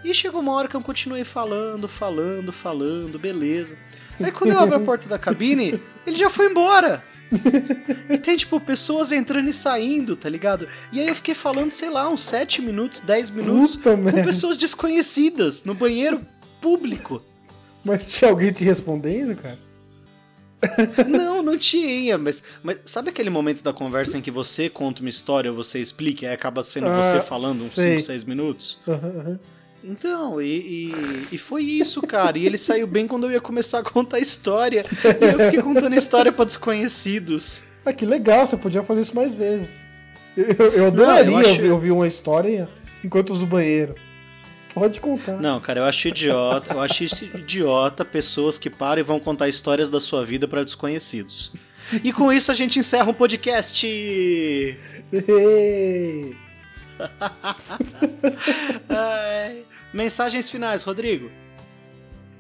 E 0.04 0.14
chegou 0.14 0.42
uma 0.42 0.52
hora 0.52 0.68
que 0.68 0.76
eu 0.76 0.82
continuei 0.82 1.24
falando, 1.24 1.88
falando, 1.88 2.52
falando, 2.52 3.18
beleza. 3.18 3.76
Aí 4.22 4.32
quando 4.32 4.52
eu 4.52 4.60
abro 4.60 4.76
a 4.76 4.80
porta 4.80 5.08
da 5.08 5.18
cabine, 5.18 5.80
ele 6.06 6.16
já 6.16 6.30
foi 6.30 6.48
embora. 6.52 7.04
E 8.10 8.18
tem, 8.18 8.38
tipo, 8.38 8.60
pessoas 8.60 9.12
entrando 9.12 9.50
e 9.50 9.54
saindo, 9.54 10.16
tá 10.16 10.30
ligado? 10.30 10.68
E 10.92 11.00
aí 11.00 11.08
eu 11.08 11.16
fiquei 11.16 11.34
falando, 11.34 11.72
sei 11.72 11.90
lá, 11.90 12.08
uns 12.08 12.22
7 12.22 12.62
minutos, 12.62 13.00
10 13.02 13.30
minutos 13.32 13.76
Puta 13.78 13.96
com 13.96 14.04
merda. 14.04 14.24
pessoas 14.24 14.58
desconhecidas 14.58 15.64
no 15.64 15.74
banheiro 15.74 16.22
público. 16.62 17.24
Mas 17.84 18.12
tinha 18.12 18.30
alguém 18.30 18.52
te 18.52 18.64
respondendo, 18.64 19.36
cara? 19.36 19.58
Não, 21.08 21.42
não 21.42 21.58
tinha, 21.58 22.18
mas, 22.18 22.42
mas 22.62 22.78
sabe 22.86 23.10
aquele 23.10 23.30
momento 23.30 23.64
da 23.64 23.74
conversa 23.74 24.18
em 24.18 24.22
que 24.22 24.32
você 24.32 24.70
conta 24.70 25.02
uma 25.02 25.10
história, 25.10 25.52
você 25.52 25.80
explica 25.80 26.26
e 26.26 26.28
aí 26.28 26.34
acaba 26.34 26.64
sendo 26.64 26.88
Ah, 26.88 27.02
você 27.04 27.22
falando 27.28 27.62
uns 27.62 27.74
sei. 27.74 27.96
5, 27.98 28.06
6 28.08 28.24
minutos? 28.24 28.78
Aham. 28.88 29.40
Então, 29.86 30.42
e, 30.42 30.92
e, 30.92 31.28
e 31.34 31.38
foi 31.38 31.64
isso, 31.64 32.02
cara. 32.02 32.38
E 32.38 32.46
ele 32.46 32.58
saiu 32.58 32.88
bem 32.88 33.06
quando 33.06 33.26
eu 33.26 33.32
ia 33.32 33.42
começar 33.42 33.80
a 33.80 33.84
contar 33.84 34.16
a 34.16 34.20
história. 34.22 34.86
E 35.22 35.26
eu 35.26 35.40
fiquei 35.40 35.62
contando 35.62 35.94
história 35.96 36.32
pra 36.32 36.46
desconhecidos. 36.46 37.62
Ah, 37.86 37.92
que 37.92 38.06
legal, 38.06 38.48
você 38.48 38.56
podia 38.56 38.82
fazer 38.82 39.02
isso 39.02 39.14
mais 39.14 39.34
vezes. 39.34 39.86
Eu, 40.38 40.72
eu 40.72 40.86
adoraria 40.88 41.26
Não, 41.26 41.32
eu 41.34 41.38
acho- 41.40 41.50
ouvir, 41.56 41.72
ouvir 41.72 41.92
uma 41.92 42.08
história 42.08 42.70
enquanto 43.04 43.32
uso 43.32 43.44
o 43.44 43.48
banheiro. 43.48 43.94
Pode 44.74 45.00
contar. 45.00 45.34
Não, 45.40 45.62
cara, 45.62 45.82
eu 45.82 45.86
acho 45.86 46.08
idiota. 46.08 46.74
Eu 46.74 46.82
acho 46.82 47.04
isso 47.04 47.24
idiota 47.26 48.04
pessoas 48.04 48.58
que 48.58 48.70
param 48.70 49.00
e 49.00 49.04
vão 49.04 49.20
contar 49.20 49.48
histórias 49.48 49.90
da 49.90 50.00
sua 50.00 50.26
vida 50.26 50.48
pra 50.48 50.64
desconhecidos. 50.64 51.52
E 52.04 52.12
com 52.14 52.32
isso 52.32 52.52
a 52.52 52.56
gente 52.56 52.80
encerra 52.80 53.10
o 53.10 53.14
podcast. 53.14 53.86
Mensagens 59.94 60.50
finais, 60.50 60.82
Rodrigo. 60.84 61.30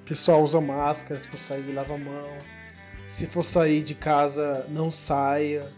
Pessoal, 0.06 0.42
usa 0.42 0.60
máscara, 0.60 1.20
se 1.20 1.30
for 1.30 1.38
sair, 1.38 1.72
lava 1.72 1.94
a 1.94 1.98
mão. 1.98 2.38
Se 3.08 3.28
for 3.28 3.44
sair 3.44 3.84
de 3.84 3.94
casa, 3.94 4.66
não 4.70 4.90
saia. 4.92 5.72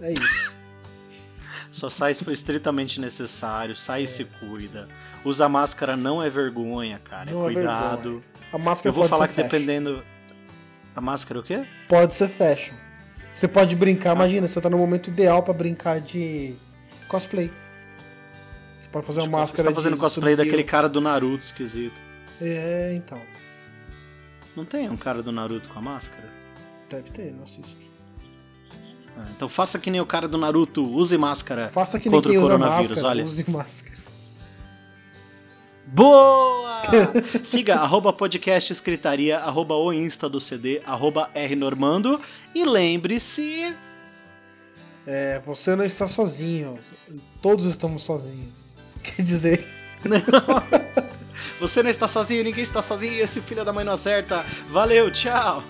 É 0.00 0.12
isso. 0.12 0.54
Só 1.70 1.88
sai 1.88 2.14
se 2.14 2.22
for 2.22 2.32
estritamente 2.32 3.00
necessário, 3.00 3.74
sai 3.74 4.02
e 4.04 4.06
se 4.06 4.24
cuida. 4.24 4.88
Usa 5.24 5.48
máscara 5.48 5.96
não 5.96 6.22
é 6.22 6.28
vergonha, 6.28 7.00
cara. 7.04 7.30
Não 7.30 7.46
é 7.46 7.50
é 7.50 7.54
cuidado. 7.54 8.02
vergonha. 8.02 8.22
A 8.52 8.58
máscara 8.58 8.90
eu 8.90 8.98
vou 8.98 9.08
falar 9.08 9.28
que 9.28 9.34
fashion. 9.34 9.48
dependendo. 9.48 10.04
A 10.94 11.00
máscara 11.00 11.38
é 11.38 11.40
o 11.40 11.44
quê? 11.44 11.64
Pode 11.88 12.12
ser 12.12 12.28
fashion. 12.28 12.74
Você 13.32 13.48
pode 13.48 13.74
brincar, 13.76 14.14
imagina, 14.14 14.46
você 14.46 14.60
tá 14.60 14.68
no 14.68 14.76
momento 14.76 15.08
ideal 15.08 15.42
pra 15.42 15.54
brincar 15.54 16.00
de 16.00 16.54
cosplay. 17.08 17.50
Você 18.78 18.88
pode 18.90 19.06
fazer 19.06 19.20
uma 19.20 19.26
Tipo, 19.26 19.38
máscara 19.38 19.68
Você 19.68 19.74
tá 19.74 19.80
fazendo 19.80 19.94
de 19.94 20.00
cosplay 20.00 20.36
daquele 20.36 20.64
cara 20.64 20.88
do 20.88 21.00
Naruto 21.00 21.44
esquisito. 21.44 21.98
É, 22.40 22.92
então. 22.94 23.20
Não 24.54 24.66
tem 24.66 24.90
um 24.90 24.96
cara 24.96 25.22
do 25.22 25.32
Naruto 25.32 25.66
com 25.70 25.78
a 25.78 25.82
máscara? 25.82 26.28
Deve 26.90 27.10
ter, 27.10 27.32
não 27.32 27.44
assisto. 27.44 27.90
Ah, 29.16 29.22
então 29.34 29.48
faça 29.48 29.78
que 29.78 29.90
nem 29.90 30.00
o 30.00 30.06
cara 30.06 30.28
do 30.28 30.36
Naruto, 30.36 30.84
use 30.84 31.16
máscara. 31.16 31.68
Faça 31.68 31.98
que 31.98 32.10
nem 32.10 32.18
Contra 32.18 32.32
quem 32.32 32.38
o 32.38 32.42
usa 32.42 32.52
coronavírus, 32.52 32.88
máscara, 32.90 33.08
olha. 33.08 33.22
use 33.22 33.50
máscara. 33.50 34.01
Boa! 35.92 36.80
Siga 37.44 37.76
arroba 37.76 38.12
podcast 38.14 38.72
escritaria, 38.72 39.38
arroba 39.38 39.74
o 39.74 39.92
Insta 39.92 40.26
do 40.26 40.40
CD, 40.40 40.80
arroba 40.86 41.30
rnormando 41.34 42.18
e 42.54 42.64
lembre-se. 42.64 43.76
É, 45.06 45.38
você 45.44 45.76
não 45.76 45.84
está 45.84 46.06
sozinho. 46.06 46.78
Todos 47.42 47.66
estamos 47.66 48.02
sozinhos. 48.02 48.70
Quer 49.04 49.22
dizer, 49.22 49.66
Você 51.60 51.82
não 51.82 51.90
está 51.90 52.08
sozinho, 52.08 52.42
ninguém 52.42 52.62
está 52.62 52.82
sozinho, 52.82 53.22
esse 53.22 53.40
filho 53.40 53.64
da 53.64 53.72
mãe 53.72 53.84
não 53.84 53.92
acerta. 53.92 54.44
Valeu, 54.70 55.12
tchau! 55.12 55.62